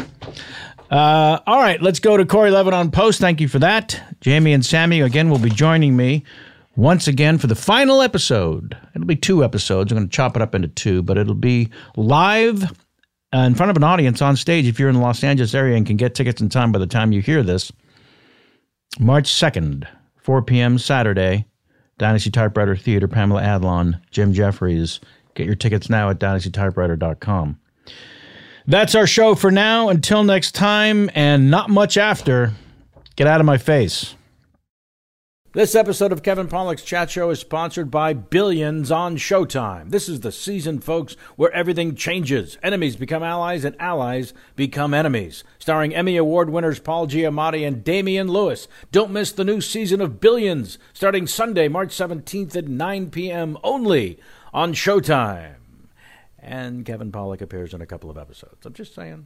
[0.89, 3.19] Uh, all right, let's go to Corey Levin on post.
[3.19, 4.01] Thank you for that.
[4.21, 6.23] Jamie and Sammy again will be joining me
[6.79, 8.77] once again for the final episode.
[8.95, 9.91] It'll be two episodes.
[9.91, 12.71] I'm going to chop it up into two, but it'll be live
[13.33, 15.85] in front of an audience on stage if you're in the Los Angeles area and
[15.85, 17.71] can get tickets in time by the time you hear this.
[18.97, 19.87] March 2nd,
[20.21, 20.79] 4 p.m.
[20.79, 21.45] Saturday,
[21.97, 25.01] Dynasty Typewriter Theater, Pamela Adlon, Jim Jefferies.
[25.35, 27.59] Get your tickets now at dynastytypewriter.com.
[28.67, 29.89] That's our show for now.
[29.89, 32.53] Until next time, and not much after,
[33.17, 34.15] get out of my face.
[35.51, 39.89] This episode of Kevin Pollak's Chat Show is sponsored by Billions on Showtime.
[39.89, 42.59] This is the season, folks, where everything changes.
[42.61, 45.43] Enemies become allies, and allies become enemies.
[45.57, 48.67] Starring Emmy Award winners Paul Giamatti and Damian Lewis.
[48.91, 53.57] Don't miss the new season of Billions, starting Sunday, March 17th at 9 p.m.
[53.63, 54.19] only
[54.53, 55.55] on Showtime.
[56.37, 58.67] And Kevin Pollock appears in a couple of episodes.
[58.67, 59.25] I'm just saying.